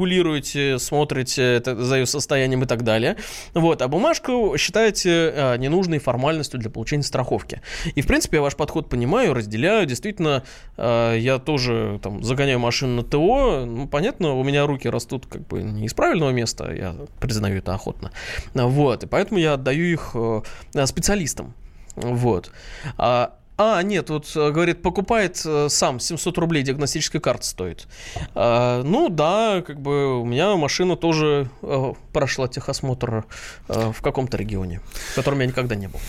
регулируете, 0.05 0.79
смотрите 0.79 1.41
это, 1.41 1.75
за 1.81 1.97
ее 1.97 2.05
состоянием 2.05 2.63
и 2.63 2.65
так 2.65 2.83
далее. 2.83 3.17
Вот, 3.53 3.81
а 3.81 3.87
бумажку 3.87 4.55
считаете 4.57 5.09
э, 5.33 5.57
ненужной 5.57 5.99
формальностью 6.11 6.59
для 6.59 6.69
получения 6.69 7.03
страховки. 7.03 7.61
И, 7.95 8.01
в 8.01 8.07
принципе, 8.07 8.37
я 8.37 8.41
ваш 8.41 8.55
подход 8.55 8.89
понимаю, 8.89 9.33
разделяю. 9.33 9.85
Действительно, 9.85 10.43
э, 10.75 11.15
я 11.17 11.39
тоже 11.39 11.99
там 12.03 12.21
загоняю 12.21 12.59
машину 12.59 12.95
на 12.95 13.03
ТО. 13.03 13.65
Ну, 13.65 13.87
понятно, 13.87 14.33
у 14.33 14.43
меня 14.43 14.67
руки 14.67 14.89
растут 14.89 15.25
как 15.25 15.47
бы 15.47 15.63
не 15.63 15.85
из 15.85 15.93
правильного 15.93 16.31
места, 16.31 16.73
я 16.73 16.95
признаю 17.21 17.59
это 17.59 17.73
охотно. 17.73 18.11
Вот, 18.53 19.03
и 19.03 19.07
поэтому 19.07 19.39
я 19.39 19.53
отдаю 19.53 19.85
их 19.85 20.11
э, 20.13 20.41
специалистам. 20.85 21.53
Вот. 21.95 22.51
А, 22.97 23.37
а, 23.61 23.83
нет, 23.83 24.09
вот 24.09 24.31
э, 24.35 24.49
говорит, 24.49 24.81
покупает 24.81 25.39
э, 25.45 25.67
сам 25.69 25.99
700 25.99 26.35
рублей 26.39 26.63
диагностическая 26.63 27.21
карта 27.21 27.45
стоит. 27.45 27.87
А, 28.33 28.81
ну 28.81 29.07
да, 29.09 29.61
как 29.65 29.79
бы 29.79 30.19
у 30.19 30.25
меня 30.25 30.55
машина 30.55 30.95
тоже 30.95 31.47
э, 31.61 31.93
прошла 32.11 32.47
техосмотр 32.47 33.25
э, 33.67 33.91
в 33.91 34.01
каком-то 34.01 34.35
регионе, 34.35 34.81
в 35.11 35.15
котором 35.15 35.41
я 35.41 35.45
никогда 35.45 35.75
не 35.75 35.87
был. 35.87 35.99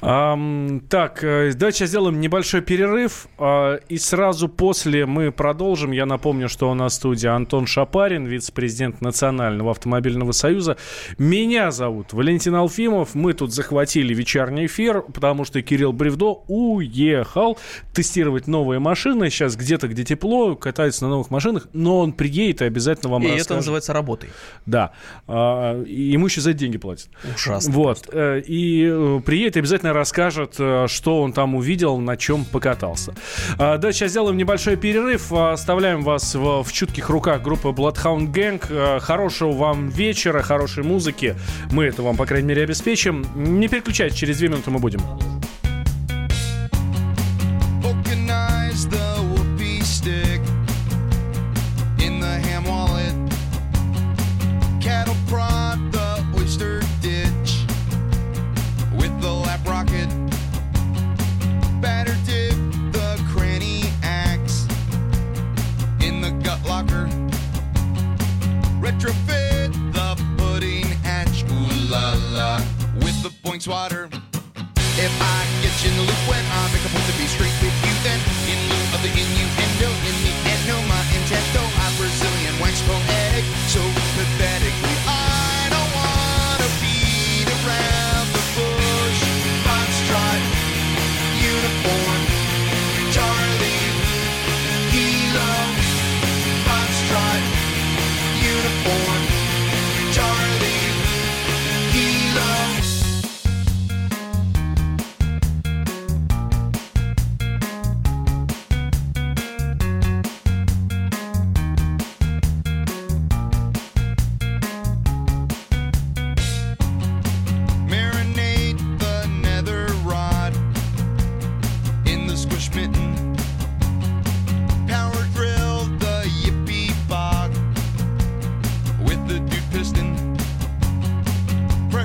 Ам, 0.00 0.82
так, 0.88 1.20
давайте 1.20 1.86
сделаем 1.86 2.20
небольшой 2.20 2.62
перерыв, 2.62 3.28
а, 3.38 3.76
и 3.88 3.96
сразу 3.98 4.48
после 4.48 5.06
мы 5.06 5.30
продолжим. 5.30 5.92
Я 5.92 6.04
напомню, 6.04 6.48
что 6.48 6.68
у 6.68 6.74
нас 6.74 6.94
в 6.94 6.96
студии 6.96 7.28
Антон 7.28 7.66
Шапарин, 7.66 8.26
вице-президент 8.26 9.00
Национального 9.02 9.70
автомобильного 9.70 10.32
союза. 10.32 10.76
Меня 11.16 11.70
зовут 11.70 12.12
Валентин 12.12 12.56
Алфимов. 12.56 13.14
Мы 13.14 13.34
тут 13.34 13.52
захватили 13.54 14.12
вечерний 14.14 14.66
эфир, 14.66 15.02
потому 15.02 15.44
что 15.44 15.62
Кирилл 15.62 15.92
Бревдо 15.92 16.39
уехал 16.48 17.58
тестировать 17.92 18.46
новые 18.46 18.78
машины. 18.80 19.30
Сейчас 19.30 19.56
где-то, 19.56 19.88
где 19.88 20.04
тепло, 20.04 20.54
катается 20.56 21.04
на 21.04 21.10
новых 21.10 21.30
машинах, 21.30 21.68
но 21.72 21.98
он 22.00 22.12
приедет 22.12 22.62
и 22.62 22.64
обязательно 22.64 23.10
вам 23.12 23.22
И 23.22 23.26
расскажет. 23.26 23.46
это 23.46 23.54
называется 23.56 23.92
работой. 23.92 24.30
Да. 24.66 24.92
А, 25.26 25.80
и 25.82 26.02
ему 26.02 26.26
еще 26.26 26.40
за 26.40 26.52
деньги 26.52 26.78
платят. 26.78 27.08
Ужасно. 27.34 27.72
Вот. 27.72 28.08
э, 28.12 28.40
И 28.46 28.84
э, 28.90 29.20
приедет 29.24 29.56
и 29.56 29.58
обязательно 29.60 29.92
расскажет, 29.92 30.54
э, 30.58 30.86
что 30.88 31.22
он 31.22 31.32
там 31.32 31.54
увидел, 31.54 31.98
на 31.98 32.16
чем 32.16 32.44
покатался. 32.44 33.14
А, 33.58 33.78
Да, 33.78 33.92
сейчас 33.92 34.10
сделаем 34.10 34.36
небольшой 34.36 34.76
перерыв. 34.76 35.32
А, 35.32 35.52
Оставляем 35.52 36.02
вас 36.02 36.34
в, 36.34 36.62
в 36.62 36.72
чутких 36.72 37.08
руках 37.10 37.42
группы 37.42 37.68
Bloodhound 37.68 38.32
Gang. 38.32 39.00
Хорошего 39.00 39.52
вам 39.52 39.88
вечера, 39.88 40.42
хорошей 40.42 40.84
музыки. 40.84 41.34
Мы 41.70 41.84
это 41.84 42.02
вам, 42.02 42.16
по 42.16 42.26
крайней 42.26 42.48
мере, 42.48 42.62
обеспечим. 42.64 43.24
Не 43.34 43.68
переключайтесь, 43.68 44.16
через 44.18 44.38
две 44.38 44.48
минуты 44.48 44.70
мы 44.70 44.78
будем. 44.78 45.00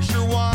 sexual 0.06 0.55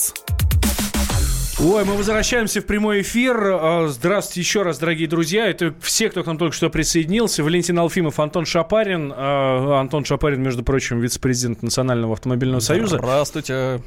Ой, 1.63 1.85
мы 1.85 1.95
возвращаемся 1.95 2.59
в 2.59 2.65
прямой 2.65 3.01
эфир. 3.01 3.37
А, 3.39 3.87
Здравствуйте 3.87 4.41
еще 4.41 4.63
раз, 4.63 4.79
дорогие 4.79 5.07
друзья. 5.07 5.47
Это 5.47 5.75
все, 5.79 6.09
кто 6.09 6.23
к 6.23 6.25
нам 6.25 6.39
только 6.39 6.55
что 6.55 6.71
присоединился. 6.71 7.43
Валентин 7.43 7.77
Алфимов, 7.77 8.19
Антон 8.19 8.47
Шапарин. 8.47 9.13
А, 9.15 9.79
Антон 9.79 10.03
Шапарин, 10.03 10.41
между 10.41 10.63
прочим, 10.63 10.99
вице-президент 10.99 11.61
Национального 11.61 12.13
автомобильного 12.13 12.61
союза. 12.61 12.97
Здравствуйте. 12.97 13.79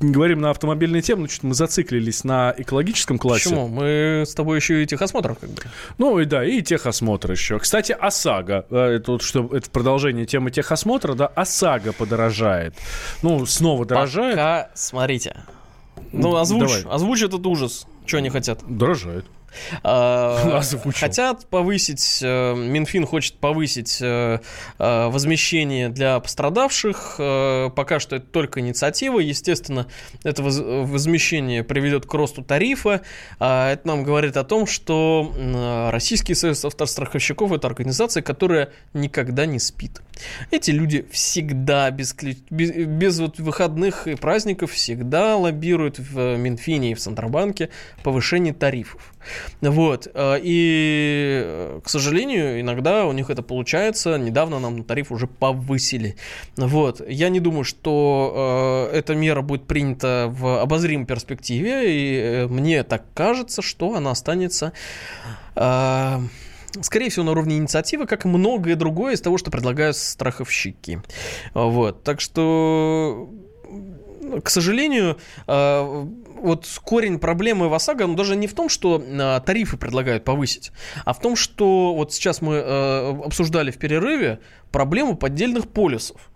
Говорим 0.00 0.40
на 0.40 0.50
автомобильные 0.50 1.02
темы, 1.02 1.22
но 1.22 1.28
что-то 1.28 1.46
мы 1.46 1.54
зациклились 1.54 2.24
на 2.24 2.52
экологическом 2.56 3.16
классе. 3.16 3.50
Почему? 3.50 3.68
Мы 3.68 4.24
с 4.26 4.34
тобой 4.34 4.56
еще 4.58 4.82
и 4.82 4.86
техосмотров 4.86 5.38
как 5.38 5.50
бы. 5.50 5.62
Ну 5.98 6.18
и 6.18 6.24
да, 6.24 6.44
и 6.44 6.62
техосмотр 6.62 7.30
еще. 7.30 7.60
Кстати, 7.60 7.92
ОСАГО, 7.92 8.66
э, 8.70 8.76
это, 8.96 9.12
вот, 9.12 9.22
что, 9.22 9.48
это 9.52 9.70
продолжение 9.70 10.26
темы 10.26 10.50
техосмотра, 10.50 11.14
да, 11.14 11.26
ОСАГО 11.26 11.92
подорожает. 11.92 12.74
Ну, 13.22 13.46
снова 13.46 13.84
дорожает. 13.86 14.34
Пока, 14.34 14.70
смотрите. 14.74 15.36
Ну, 16.12 16.36
озвучь, 16.36 16.82
Давай. 16.82 16.94
озвучь 16.94 17.22
этот 17.22 17.46
ужас. 17.46 17.86
Что 18.06 18.18
они 18.18 18.30
хотят? 18.30 18.60
Дорожает. 18.66 19.26
А. 19.82 20.60
Хотят 20.94 21.46
повысить, 21.46 22.20
э, 22.22 22.54
Минфин 22.54 23.06
хочет 23.06 23.34
повысить 23.34 23.98
э, 24.00 24.38
э, 24.78 25.06
возмещение 25.08 25.88
для 25.88 26.20
пострадавших. 26.20 27.14
Пока 27.74 27.98
что 28.00 28.16
это 28.16 28.26
только 28.26 28.60
инициатива. 28.60 29.18
Естественно, 29.18 29.86
это 30.22 30.42
воз- 30.42 30.60
возмещение 30.60 31.64
приведет 31.64 32.06
к 32.06 32.14
росту 32.14 32.42
тарифа. 32.42 33.02
А 33.38 33.72
Это 33.72 33.88
нам 33.88 34.04
говорит 34.04 34.36
о 34.36 34.44
том, 34.44 34.66
что 34.66 35.32
Российский 35.92 36.34
союз 36.34 36.64
автостраховщиков– 36.64 37.52
это 37.52 37.66
организация, 37.66 38.22
которая 38.22 38.70
никогда 38.94 39.46
не 39.46 39.58
спит. 39.58 40.00
Эти 40.50 40.70
люди 40.70 41.06
всегда 41.10 41.90
без, 41.90 42.14
без, 42.50 42.70
без 42.72 43.20
вот 43.20 43.38
выходных 43.38 44.06
и 44.06 44.14
праздников 44.14 44.72
всегда 44.72 45.36
лоббируют 45.36 45.98
в 45.98 46.36
Минфине 46.36 46.92
и 46.92 46.94
в 46.94 46.98
Центробанке 46.98 47.70
повышение 48.02 48.52
тарифов. 48.54 49.14
Вот. 49.60 50.08
э, 50.12 50.40
И, 50.42 51.42
э, 51.44 51.80
к 51.84 51.88
сожалению, 51.88 52.60
иногда 52.60 53.04
у 53.06 53.12
них 53.12 53.30
это 53.30 53.42
получается. 53.42 54.18
Недавно 54.18 54.58
нам 54.58 54.84
тариф 54.84 55.12
уже 55.12 55.26
повысили. 55.26 56.16
Вот. 56.56 57.00
Я 57.08 57.28
не 57.28 57.40
думаю, 57.40 57.64
что 57.64 58.88
э, 58.92 58.96
эта 58.96 59.14
мера 59.14 59.42
будет 59.42 59.66
принята 59.66 60.26
в 60.28 60.60
обозримой 60.62 61.06
перспективе. 61.06 61.94
И 61.94 62.16
э, 62.16 62.46
мне 62.46 62.82
так 62.82 63.04
кажется, 63.14 63.62
что 63.62 63.94
она 63.94 64.10
останется... 64.10 64.72
э, 65.54 66.18
Скорее 66.82 67.10
всего, 67.10 67.24
на 67.24 67.32
уровне 67.32 67.56
инициативы, 67.58 68.06
как 68.06 68.24
многое 68.24 68.76
другое 68.76 69.14
из 69.14 69.20
того, 69.20 69.38
что 69.38 69.50
предлагают 69.50 69.96
страховщики. 69.96 71.02
Вот. 71.54 72.04
Так 72.04 72.20
что 72.20 73.28
к 74.42 74.48
сожалению, 74.48 75.18
э, 75.46 76.06
вот 76.40 76.66
корень 76.84 77.18
проблемы 77.18 77.68
в 77.68 77.74
ОСАГО 77.74 78.04
он 78.04 78.16
даже 78.16 78.36
не 78.36 78.46
в 78.46 78.54
том, 78.54 78.68
что 78.68 79.02
э, 79.02 79.40
тарифы 79.44 79.76
предлагают 79.76 80.24
повысить, 80.24 80.72
а 81.04 81.12
в 81.12 81.20
том, 81.20 81.36
что 81.36 81.94
вот 81.94 82.12
сейчас 82.12 82.40
мы 82.40 82.54
э, 82.54 83.22
обсуждали 83.24 83.70
в 83.70 83.78
перерыве 83.78 84.40
проблему 84.70 85.16
поддельных 85.16 85.68
полисов. 85.68 86.30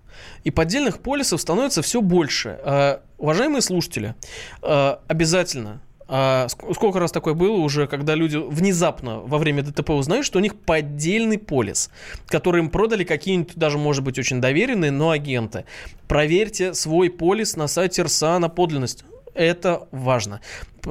И 0.44 0.50
поддельных 0.50 1.00
полисов 1.00 1.40
становится 1.40 1.82
все 1.82 2.00
больше. 2.00 3.00
Уважаемые 3.18 3.62
слушатели, 3.62 4.14
обязательно 4.62 5.80
а 6.06 6.46
ск- 6.46 6.74
сколько 6.74 6.98
раз 6.98 7.12
такое 7.12 7.34
было 7.34 7.56
уже, 7.56 7.86
когда 7.86 8.14
люди 8.14 8.36
внезапно 8.36 9.20
во 9.20 9.38
время 9.38 9.62
ДТП 9.62 9.90
узнают, 9.90 10.26
что 10.26 10.38
у 10.38 10.42
них 10.42 10.54
поддельный 10.54 11.38
полис, 11.38 11.90
который 12.26 12.60
им 12.60 12.70
продали 12.70 13.04
какие-нибудь, 13.04 13.56
даже, 13.56 13.78
может 13.78 14.04
быть, 14.04 14.18
очень 14.18 14.40
доверенные, 14.40 14.90
но 14.90 15.10
агенты. 15.10 15.64
Проверьте 16.08 16.74
свой 16.74 17.10
полис 17.10 17.56
на 17.56 17.66
сайте 17.68 18.02
РСА 18.02 18.38
на 18.38 18.48
подлинность. 18.48 19.04
Это 19.34 19.88
важно, 19.90 20.40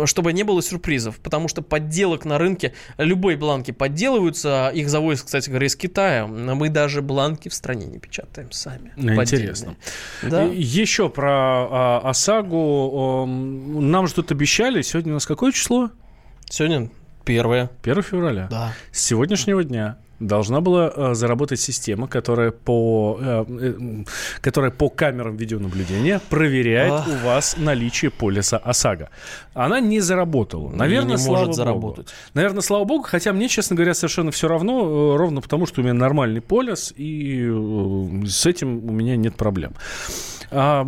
чтобы 0.06 0.34
не 0.34 0.44
было 0.44 0.62
сюрпризов, 0.62 1.20
потому 1.20 1.48
что 1.48 1.62
подделок 1.62 2.26
на 2.26 2.38
рынке, 2.38 2.74
любые 2.98 3.38
бланки 3.38 3.72
подделываются, 3.72 4.72
их 4.74 4.90
завозят, 4.90 5.26
кстати 5.26 5.50
говоря, 5.50 5.68
из 5.68 5.76
Китая. 5.76 6.28
Мы 6.28 6.70
даже 6.70 7.02
бланки 7.02 7.50
в 7.50 7.54
стране 7.54 7.86
не 7.86 8.00
печатаем 8.00 8.52
сами. 8.52 8.94
Ну. 8.96 9.14
Интересно. 9.22 9.76
Да. 10.22 10.44
Еще 10.44 11.10
про 11.10 11.32
а, 11.32 12.02
ОСАГО. 12.04 13.24
Ам, 13.24 13.92
Нам 13.92 14.08
тут 14.08 14.32
обещали. 14.32 14.82
Сегодня 14.82 15.14
у 15.14 15.16
нас 15.16 15.26
какое 15.26 15.52
число? 15.52 15.90
Сегодня 16.50 16.90
первое. 17.24 17.70
1 17.84 18.04
февраля. 18.04 18.48
Да. 18.50 18.74
С 18.92 19.02
сегодняшнего 19.02 19.64
дня 19.64 19.98
должна 20.28 20.62
была 20.62 20.92
э, 20.96 21.14
заработать 21.14 21.60
система, 21.60 22.08
которая 22.08 22.52
по, 22.52 23.18
э, 23.22 23.46
э, 23.50 24.04
которая 24.42 24.72
по 24.72 24.90
камерам 24.90 25.36
видеонаблюдения 25.36 26.22
проверяет 26.30 26.94
Ах. 26.94 27.08
у 27.08 27.26
вас 27.26 27.56
наличие 27.58 28.12
полиса 28.12 28.58
ОСАГО. 28.58 29.10
Она 29.54 29.80
не 29.80 30.00
заработала. 30.00 30.70
Наверное, 30.72 31.12
не 31.12 31.18
слава 31.18 31.46
может 31.46 31.48
богу. 31.48 31.56
заработать. 31.56 32.08
Наверное, 32.34 32.62
слава 32.62 32.84
богу, 32.86 33.04
хотя 33.04 33.34
мне, 33.34 33.48
честно 33.48 33.76
говоря, 33.76 33.94
совершенно 33.94 34.32
все 34.32 34.48
равно, 34.48 35.18
ровно 35.18 35.42
потому, 35.42 35.66
что 35.66 35.82
у 35.82 35.84
меня 35.84 35.94
нормальный 35.94 36.42
полис, 36.42 36.94
и 36.96 37.48
с 38.26 38.46
этим 38.46 38.90
у 38.90 38.92
меня 38.92 39.16
нет 39.16 39.36
проблем. 39.36 39.74
А, 40.56 40.86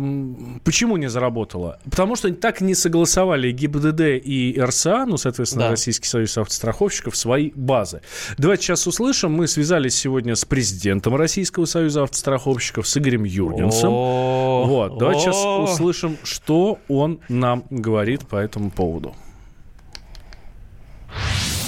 почему 0.64 0.96
не 0.96 1.08
заработала? 1.08 1.80
Потому 1.90 2.14
что 2.14 2.32
так 2.32 2.60
не 2.60 2.74
согласовали 2.74 3.50
ГИБДД 3.50 4.00
и 4.24 4.56
РСА, 4.60 5.06
ну, 5.06 5.16
соответственно, 5.16 5.64
Да. 5.64 5.70
Российский 5.70 6.06
союз 6.06 6.38
автостраховщиков, 6.38 7.16
свои 7.16 7.50
базы. 7.54 8.00
Давайте 8.38 8.62
сейчас 8.62 8.86
услышим. 8.86 9.25
Мы 9.28 9.46
связались 9.46 9.96
сегодня 9.96 10.34
с 10.34 10.44
президентом 10.44 11.16
Российского 11.16 11.64
союза 11.64 12.02
автостраховщиков, 12.02 12.86
с 12.86 12.96
Игорем 12.96 13.24
Юргенсом. 13.24 13.92
Вот, 13.92 14.98
давайте 14.98 15.20
сейчас 15.22 15.70
услышим, 15.70 16.16
что 16.22 16.78
он 16.88 17.20
нам 17.28 17.64
говорит 17.70 18.26
по 18.26 18.36
этому 18.36 18.70
поводу. 18.70 19.14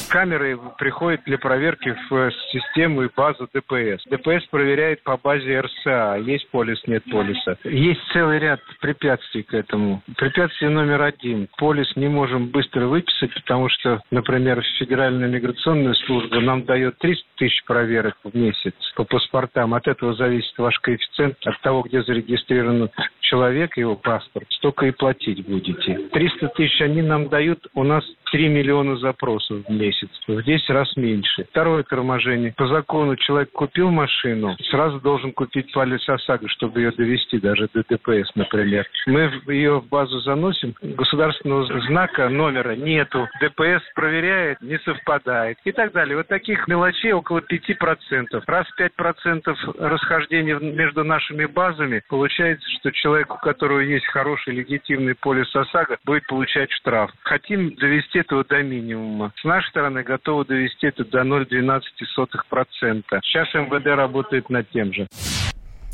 Камеры 0.09 0.59
приходят 0.79 1.23
для 1.27 1.39
проверки 1.39 1.95
в 2.09 2.15
э, 2.15 2.31
систему 2.51 3.03
и 3.03 3.09
базу 3.15 3.49
ДПС. 3.53 4.03
ДПС 4.07 4.47
проверяет 4.51 5.03
по 5.03 5.17
базе 5.17 5.61
РСА, 5.61 6.17
есть 6.25 6.49
полис, 6.51 6.81
нет 6.87 7.05
полиса. 7.11 7.57
Есть 7.65 8.01
целый 8.13 8.39
ряд 8.39 8.61
препятствий 8.81 9.43
к 9.43 9.53
этому. 9.53 10.03
Препятствие 10.17 10.71
номер 10.71 11.03
один. 11.03 11.49
Полис 11.59 11.95
не 11.97 12.09
можем 12.09 12.49
быстро 12.49 12.87
выписать, 12.87 13.35
потому 13.35 13.69
что, 13.69 14.01
например, 14.11 14.63
Федеральная 14.79 15.29
миграционная 15.29 15.95
служба 16.07 16.41
нам 16.41 16.65
дает 16.65 16.97
300 16.99 17.25
тысяч 17.37 17.65
проверок 17.65 18.17
в 18.25 18.35
месяц 18.35 18.75
по 18.97 19.05
паспортам. 19.05 19.75
От 19.75 19.87
этого 19.87 20.15
зависит 20.15 20.57
ваш 20.59 20.79
коэффициент, 20.81 21.37
от 21.45 21.61
того, 21.61 21.83
где 21.83 22.03
зарегистрирован 22.03 22.91
человек, 23.21 23.77
его 23.77 23.95
паспорт. 23.95 24.47
Столько 24.51 24.87
и 24.87 24.91
платить 24.91 25.47
будете. 25.47 25.99
300 26.13 26.49
тысяч 26.49 26.81
они 26.81 27.03
нам 27.03 27.29
дают, 27.29 27.67
у 27.75 27.85
нас 27.85 28.05
3 28.33 28.49
миллиона 28.49 28.97
запросов 28.97 29.65
в 29.67 29.71
месяц. 29.71 29.98
В 30.27 30.43
10 30.43 30.71
раз 30.71 30.97
меньше. 30.97 31.47
Второе 31.51 31.83
торможение. 31.83 32.53
По 32.57 32.67
закону 32.69 33.17
человек 33.17 33.51
купил 33.53 33.91
машину, 33.91 34.57
сразу 34.71 35.01
должен 35.01 35.33
купить 35.33 35.73
полис 35.73 36.09
ОСАГО, 36.09 36.49
чтобы 36.49 36.81
ее 36.81 36.93
довести 36.93 37.39
даже 37.39 37.69
до 37.73 37.83
ДПС, 37.89 38.31
например. 38.35 38.87
Мы 39.07 39.31
ее 39.49 39.81
в 39.81 39.89
базу 39.89 40.21
заносим, 40.21 40.75
государственного 40.83 41.81
знака, 41.83 42.29
номера 42.29 42.77
нету. 42.77 43.29
ДПС 43.41 43.83
проверяет, 43.95 44.61
не 44.61 44.79
совпадает 44.79 45.59
и 45.65 45.73
так 45.73 45.93
далее. 45.93 46.17
Вот 46.17 46.29
таких 46.29 46.69
мелочей 46.69 47.13
около 47.13 47.41
5%. 47.41 48.43
Раз 48.47 48.67
5% 48.79 49.57
расхождения 49.79 50.59
между 50.59 51.05
нашими 51.05 51.47
базами, 51.47 52.03
получается, 52.09 52.69
что 52.79 52.91
человек, 52.93 53.35
у 53.35 53.39
которого 53.39 53.81
есть 53.81 54.07
хороший 54.07 54.55
легитимный 54.55 55.15
полис 55.15 55.55
ОСАГО, 55.55 55.99
будет 56.05 56.27
получать 56.27 56.71
штраф. 56.73 57.11
Хотим 57.23 57.75
довести 57.77 58.21
этого 58.21 58.45
до 58.45 58.63
минимума. 58.63 59.33
С 59.37 59.45
нашей 59.45 59.69
стороны 59.69 59.88
готовы 59.91 60.45
довести 60.45 60.87
это 60.87 61.05
до 61.05 61.23
0,12%. 61.23 63.05
Сейчас 63.23 63.55
МВД 63.55 63.87
работает 63.87 64.51
над 64.51 64.71
тем 64.71 64.93
же. 64.93 65.07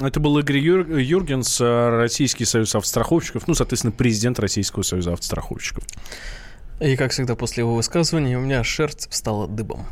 Это 0.00 0.18
был 0.20 0.36
Игорь 0.38 0.58
Юр- 0.58 0.98
Юргенс, 0.98 1.60
э, 1.60 1.88
Российский 1.90 2.44
союз 2.44 2.74
автостраховщиков, 2.74 3.46
ну, 3.46 3.54
соответственно, 3.54 3.94
президент 3.96 4.40
Российского 4.40 4.82
союза 4.82 5.12
автостраховщиков. 5.12 5.84
И, 6.80 6.96
как 6.96 7.12
всегда, 7.12 7.36
после 7.36 7.62
его 7.62 7.74
высказывания 7.74 8.36
у 8.36 8.40
меня 8.40 8.64
шерсть 8.64 9.08
встала 9.10 9.46
дыбом. 9.46 9.86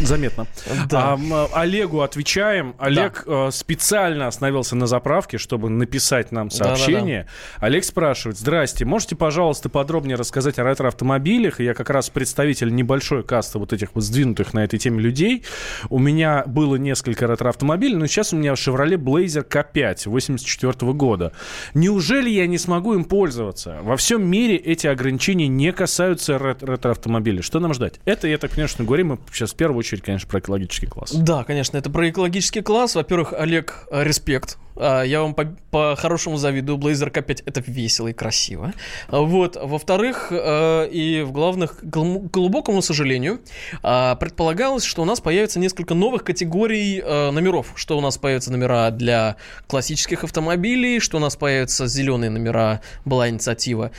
Заметно. 0.00 0.46
Да. 0.88 1.18
А, 1.32 1.48
Олегу 1.52 2.00
отвечаем. 2.00 2.74
Олег 2.78 3.24
э, 3.26 3.50
специально 3.52 4.26
остановился 4.26 4.76
на 4.76 4.86
заправке, 4.86 5.38
чтобы 5.38 5.70
написать 5.70 6.32
нам 6.32 6.50
сообщение. 6.50 7.26
Олег 7.58 7.84
спрашивает, 7.84 8.38
здрасте, 8.38 8.84
можете, 8.84 9.16
пожалуйста, 9.16 9.68
подробнее 9.68 10.16
рассказать 10.16 10.58
о 10.58 10.64
ретро-автомобилях? 10.64 11.60
Я 11.60 11.74
как 11.74 11.90
раз 11.90 12.10
представитель 12.10 12.74
небольшой 12.74 13.22
касты 13.22 13.58
вот 13.58 13.72
этих 13.72 13.94
вот 13.94 14.04
сдвинутых 14.04 14.54
на 14.54 14.64
этой 14.64 14.78
теме 14.78 15.00
людей. 15.00 15.44
У 15.90 15.98
меня 15.98 16.44
было 16.46 16.76
несколько 16.76 17.26
ретро-автомобилей, 17.26 17.96
но 17.96 18.06
сейчас 18.06 18.32
у 18.32 18.36
меня 18.36 18.52
Chevrolet 18.52 18.96
Blazer 18.96 19.46
K5 19.46 20.08
84 20.08 20.92
года. 20.92 21.32
Неужели 21.74 22.30
я 22.30 22.46
не 22.46 22.58
смогу 22.58 22.94
им 22.94 23.04
пользоваться? 23.04 23.78
Во 23.82 23.96
всем 23.96 24.28
мире 24.28 24.56
эти 24.56 24.86
ограничения 24.86 25.48
не 25.48 25.72
касаются 25.72 26.27
рет- 26.36 26.62
ретро-автомобилей. 26.62 27.42
Что 27.42 27.60
нам 27.60 27.74
ждать? 27.74 28.00
Это, 28.04 28.28
я 28.28 28.38
так 28.38 28.56
что 28.68 28.84
говорим 28.84 29.08
мы 29.08 29.18
сейчас 29.32 29.52
в 29.52 29.56
первую 29.56 29.78
очередь, 29.78 30.02
конечно, 30.02 30.28
про 30.28 30.40
экологический 30.40 30.86
класс. 30.86 31.12
Да, 31.12 31.44
конечно, 31.44 31.76
это 31.78 31.90
про 31.90 32.08
экологический 32.10 32.60
класс. 32.60 32.94
Во-первых, 32.94 33.32
Олег, 33.32 33.86
э, 33.90 34.04
респект. 34.04 34.58
А, 34.80 35.02
Я 35.02 35.22
вам 35.22 35.34
по- 35.34 35.56
по-хорошему 35.70 36.36
завидую. 36.36 36.78
Blazer 36.78 37.10
K5 37.12 37.42
это 37.46 37.62
весело 37.66 38.08
и 38.08 38.12
красиво. 38.12 38.72
А, 39.08 39.20
Вот. 39.20 39.56
Во-вторых, 39.60 40.28
э, 40.30 40.88
и 40.90 41.22
в 41.22 41.32
главных, 41.32 41.78
к 41.80 41.84
глубокому 41.84 42.80
сожалению, 42.82 43.40
а, 43.82 44.14
предполагалось, 44.16 44.84
что 44.84 45.02
у 45.02 45.04
нас 45.04 45.20
появится 45.20 45.58
несколько 45.58 45.94
новых 45.94 46.22
категорий 46.24 47.02
э, 47.04 47.30
номеров. 47.30 47.72
Что 47.74 47.98
у 47.98 48.00
нас 48.00 48.18
появятся 48.18 48.52
номера 48.52 48.90
для 48.90 49.36
классических 49.66 50.22
автомобилей, 50.24 51.00
что 51.00 51.16
у 51.16 51.20
нас 51.20 51.34
появятся 51.36 51.86
зеленые 51.88 52.30
номера, 52.30 52.80
была 53.04 53.28
инициатива, 53.28 53.90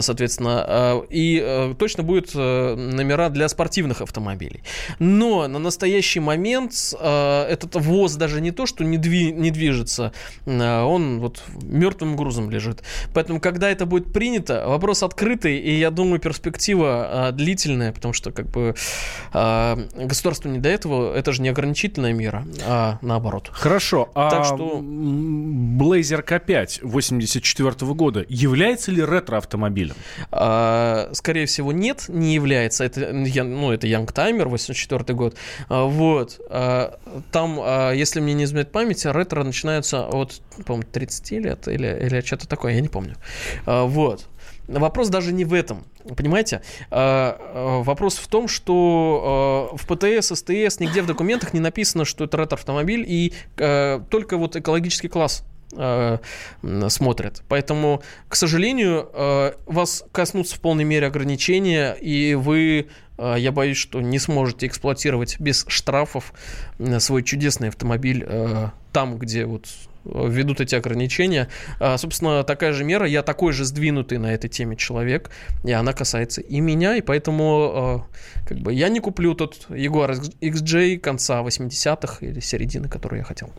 соответственно, 0.00 1.02
и 1.10 1.74
точно 1.78 2.02
будут 2.02 2.30
э, 2.34 2.74
номера 2.74 3.28
для 3.30 3.48
спортивных 3.48 4.00
автомобилей. 4.02 4.62
Но 4.98 5.46
на 5.48 5.58
настоящий 5.58 6.20
момент 6.20 6.72
э, 7.00 7.42
этот 7.48 7.76
ВОЗ 7.76 8.16
даже 8.16 8.40
не 8.40 8.50
то, 8.50 8.66
что 8.66 8.84
не, 8.84 8.98
дви- 8.98 9.32
не 9.32 9.50
движется, 9.50 10.12
э, 10.46 10.82
он 10.82 11.20
вот 11.20 11.42
мертвым 11.62 12.16
грузом 12.16 12.50
лежит. 12.50 12.82
Поэтому, 13.14 13.40
когда 13.40 13.70
это 13.70 13.86
будет 13.86 14.12
принято, 14.12 14.64
вопрос 14.66 15.02
открытый, 15.02 15.56
и 15.58 15.72
я 15.78 15.90
думаю, 15.90 16.20
перспектива 16.20 17.30
длительная, 17.32 17.92
потому 17.92 18.12
что 18.14 18.30
как 18.32 18.46
бы 18.46 18.74
государству 19.32 20.48
не 20.50 20.58
до 20.58 20.68
этого, 20.68 21.14
это 21.14 21.32
же 21.32 21.42
не 21.42 21.48
ограничительная 21.48 22.12
мера, 22.12 22.44
а 22.66 22.98
наоборот. 23.02 23.50
Хорошо. 23.52 24.10
А 24.14 24.30
Так 24.30 24.44
что- 24.44 24.80
Blazer 24.82 26.24
K5 26.24 26.80
84 26.82 27.70
года 27.94 28.24
является 28.28 28.90
ли 28.90 29.02
ретро-автомобилем? 29.04 29.94
А, 30.30 31.10
скорее 31.12 31.46
всего, 31.46 31.67
нет, 31.72 32.04
не 32.08 32.34
является. 32.34 32.84
Это, 32.84 33.12
ну, 33.12 33.72
это 33.72 33.86
Youngtimer, 33.86 34.44
84 34.44 35.14
год. 35.14 35.36
А, 35.68 35.84
вот. 35.84 36.40
А, 36.50 36.98
там, 37.32 37.58
а, 37.60 37.92
если 37.92 38.20
мне 38.20 38.34
не 38.34 38.44
изменяет 38.44 38.72
память, 38.72 39.04
ретро 39.04 39.44
начинаются 39.44 40.06
от, 40.06 40.40
по-моему, 40.64 40.88
30 40.90 41.30
лет 41.32 41.68
или, 41.68 42.06
или 42.06 42.20
что-то 42.20 42.48
такое, 42.48 42.74
я 42.74 42.80
не 42.80 42.88
помню. 42.88 43.16
Вот. 43.66 44.26
Вопрос 44.66 45.08
даже 45.08 45.32
не 45.32 45.44
в 45.44 45.54
этом. 45.54 45.84
Понимаете? 46.16 46.62
Вопрос 46.90 48.18
в 48.18 48.28
том, 48.28 48.48
что 48.48 49.70
в 49.74 49.86
ПТС, 49.86 50.28
СТС, 50.28 50.78
нигде 50.80 51.02
в 51.02 51.06
документах 51.06 51.54
не 51.54 51.60
написано, 51.60 52.04
что 52.04 52.24
это 52.24 52.36
ретро-автомобиль, 52.36 53.04
и 53.06 53.32
только 53.56 54.36
вот 54.36 54.56
экологический 54.56 55.08
класс 55.08 55.44
э, 55.72 56.18
смотрят. 56.88 57.42
Поэтому, 57.48 58.02
к 58.28 58.36
сожалению, 58.36 59.08
э, 59.12 59.52
вас 59.66 60.04
коснутся 60.12 60.56
в 60.56 60.60
полной 60.60 60.84
мере 60.84 61.06
ограничения, 61.06 61.94
и 61.94 62.34
вы, 62.34 62.88
э, 63.18 63.34
я 63.38 63.52
боюсь, 63.52 63.78
что 63.78 64.00
не 64.00 64.18
сможете 64.18 64.66
эксплуатировать 64.66 65.40
без 65.40 65.64
штрафов 65.68 66.32
свой 66.98 67.22
чудесный 67.22 67.68
автомобиль 67.68 68.26
там, 68.92 69.18
где 69.18 69.44
вот 69.44 69.66
э, 70.04 70.28
введут 70.28 70.60
эти 70.60 70.74
ограничения. 70.74 71.48
А, 71.80 71.96
собственно, 71.98 72.42
такая 72.44 72.72
же 72.72 72.84
мера. 72.84 73.06
Я 73.06 73.22
такой 73.22 73.52
же 73.52 73.64
сдвинутый 73.64 74.18
на 74.18 74.32
этой 74.32 74.48
теме 74.48 74.76
человек, 74.76 75.30
и 75.64 75.72
она 75.72 75.92
касается 75.92 76.40
и 76.40 76.60
меня, 76.60 76.96
и 76.96 77.00
поэтому 77.00 78.06
э, 78.14 78.48
как 78.48 78.58
бы 78.58 78.72
я 78.72 78.88
не 78.88 79.00
куплю 79.00 79.34
тот 79.34 79.66
Jaguar 79.68 80.18
XJ 80.40 80.98
конца 80.98 81.42
80-х 81.42 82.24
или 82.26 82.40
середины, 82.40 82.88
который 82.88 83.18
я 83.18 83.24
хотел. 83.24 83.50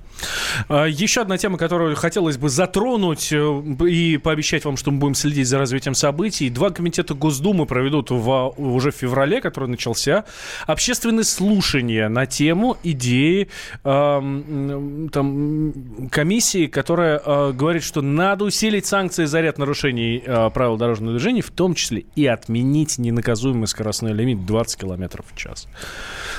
А, 0.68 0.86
Еще 0.86 1.22
одна 1.22 1.38
тема, 1.38 1.58
которую 1.58 1.96
хотелось 1.96 2.38
бы 2.38 2.50
затронуть 2.50 3.32
э, 3.32 3.62
и 3.88 4.18
пообещать 4.18 4.66
вам, 4.66 4.78
что 4.78 4.92
мы 4.92 5.00
будем 5.00 5.16
следить 5.16 5.48
за 5.48 5.58
развитием 5.58 5.96
событий. 5.96 6.50
Два 6.50 6.70
комитета 6.72 7.14
Госдумы 7.14 7.66
проведут 7.66 8.12
в, 8.12 8.54
уже 8.58 8.92
в 8.92 8.96
феврале, 8.96 9.42
который 9.42 9.70
начался, 9.70 10.26
общественные 10.68 11.24
слушания 11.24 12.10
на 12.10 12.26
тему 12.26 12.78
идеи 12.84 13.50
эм, 13.84 15.10
там, 15.12 16.10
комиссии, 16.12 16.29
которая 16.68 17.20
э, 17.26 17.52
говорит, 17.54 17.84
что 17.84 18.02
надо 18.02 18.46
усилить 18.46 18.86
санкции 18.86 19.26
за 19.26 19.42
ряд 19.42 19.58
нарушений 19.58 20.22
э, 20.24 20.50
правил 20.52 20.78
дорожного 20.78 21.14
движения, 21.14 21.42
в 21.42 21.50
том 21.50 21.74
числе 21.74 22.06
и 22.16 22.26
отменить 22.28 23.00
ненаказуемый 23.00 23.68
скоростной 23.68 24.14
лимит 24.14 24.46
20 24.46 24.80
километров 24.80 25.26
в 25.34 25.36
час. 25.36 25.68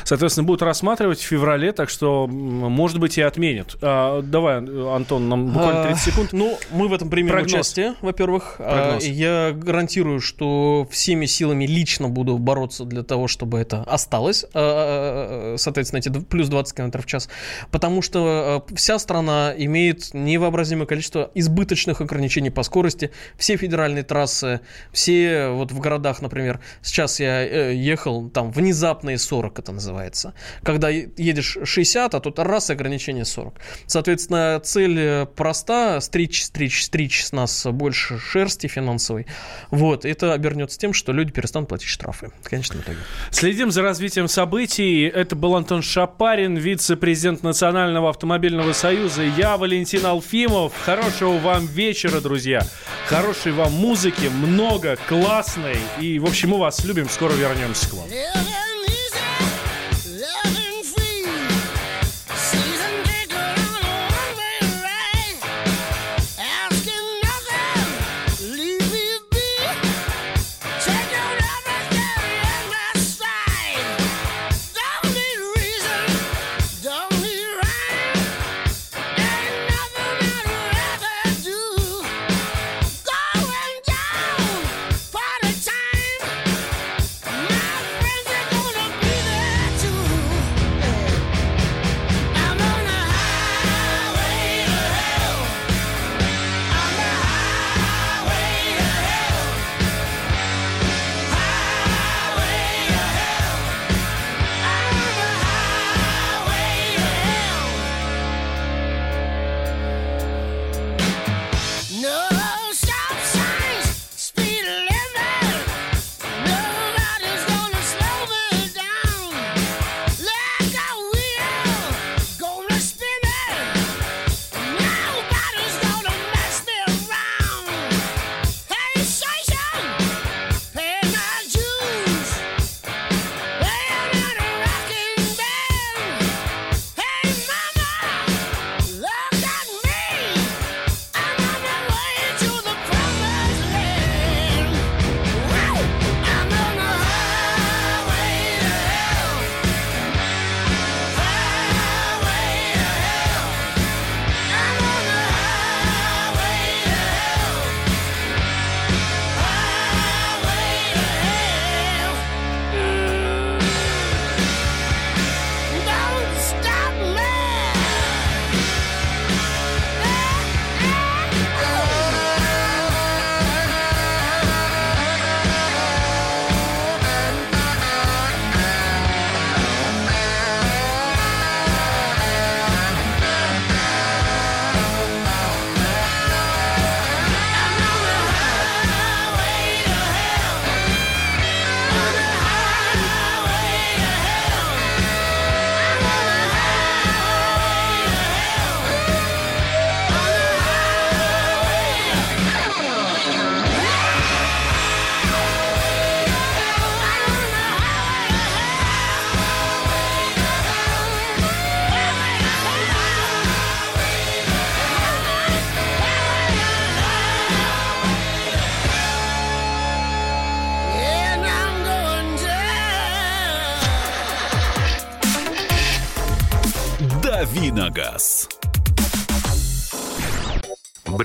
Соответственно, 0.05 0.47
будут 0.47 0.63
рассматривать 0.63 1.19
в 1.19 1.23
феврале, 1.27 1.73
так 1.73 1.91
что, 1.91 2.27
может 2.29 2.99
быть, 3.01 3.19
и 3.19 3.23
отменят. 3.23 3.77
А, 3.83 4.23
давай, 4.23 4.59
Антон, 4.59 5.29
нам 5.29 5.49
буквально 5.49 5.87
30 5.89 6.03
секунд. 6.13 6.31
А, 6.33 6.37
Ну, 6.37 6.59
мы 6.71 6.87
в 6.89 6.93
этом 6.93 7.11
примем 7.11 7.31
Прогноз. 7.33 7.53
участие, 7.53 7.95
во-первых. 8.01 8.57
А, 8.61 8.83
Прогноз. 8.93 9.05
Я 9.05 9.51
гарантирую, 9.53 10.21
что 10.21 10.87
всеми 10.91 11.27
силами 11.27 11.67
лично 11.67 12.09
буду 12.09 12.39
бороться 12.39 12.85
для 12.85 13.03
того, 13.03 13.27
чтобы 13.27 13.59
это 13.59 13.83
осталось. 13.83 14.45
а, 14.55 15.55
Соответственно, 15.59 15.99
эти 15.99 16.09
плюс 16.09 16.49
20 16.49 16.77
км 16.77 17.03
в 17.03 17.07
час. 17.07 17.29
Потому 17.73 18.03
что 18.03 18.65
а, 18.69 18.75
вся 18.75 18.99
страна 18.99 19.53
имеет 19.57 19.80
невообразимое 20.13 20.87
количество 20.87 21.31
избыточных 21.35 22.01
ограничений 22.01 22.51
по 22.51 22.63
скорости. 22.63 23.11
Все 23.37 23.57
федеральные 23.57 24.05
трассы, 24.05 24.61
все 24.93 25.49
вот 25.49 25.73
в 25.73 25.79
городах, 25.81 26.23
например. 26.23 26.61
Сейчас 26.83 27.21
я 27.21 27.47
э, 27.47 27.75
ехал, 27.75 28.29
там 28.31 28.51
внезапные 28.51 29.19
40 29.19 29.59
это 29.59 29.73
называется. 29.73 30.35
Когда 30.63 30.89
едешь 30.89 31.59
60, 31.63 32.15
а 32.15 32.21
тут 32.21 32.39
раз 32.39 32.71
ограничение 32.71 33.25
40. 33.25 33.55
Соответственно, 33.87 34.61
цель 34.63 34.99
э, 34.99 35.27
проста, 35.27 36.01
стричь, 36.01 36.45
стричь, 36.45 36.85
стричь 36.85 37.25
с 37.25 37.33
нас 37.33 37.67
больше 37.67 38.19
шерсти 38.19 38.67
финансовой. 38.67 39.27
Вот, 39.71 40.05
это 40.05 40.33
обернется 40.33 40.79
тем, 40.79 40.93
что 40.93 41.13
люди 41.13 41.33
перестанут 41.33 41.69
платить 41.69 41.89
штрафы. 41.89 42.31
В 42.43 42.49
конечном 42.49 42.81
итоге. 42.81 42.99
Следим 43.31 43.71
за 43.71 43.83
развитием 43.83 44.29
событий. 44.29 45.05
Это 45.05 45.37
был 45.37 45.57
Антон 45.57 45.83
Шапарин, 45.83 46.57
вице-президент 46.57 47.43
Национального 47.43 48.11
автомобильного 48.11 48.73
союза. 48.73 49.23
Я 49.23 49.57
Валентин 49.71 50.05
Алфимов. 50.05 50.73
Хорошего 50.85 51.39
вам 51.39 51.67
вечера, 51.67 52.21
друзья. 52.21 52.67
Хорошей 53.07 53.53
вам 53.53 53.73
музыки, 53.73 54.27
много, 54.27 54.99
классной. 55.09 55.77
И, 56.01 56.19
в 56.19 56.25
общем, 56.25 56.49
мы 56.49 56.59
вас 56.59 56.85
любим. 56.85 57.09
Скоро 57.09 57.33
вернемся 57.35 57.89
к 57.89 57.93
вам. 57.93 58.09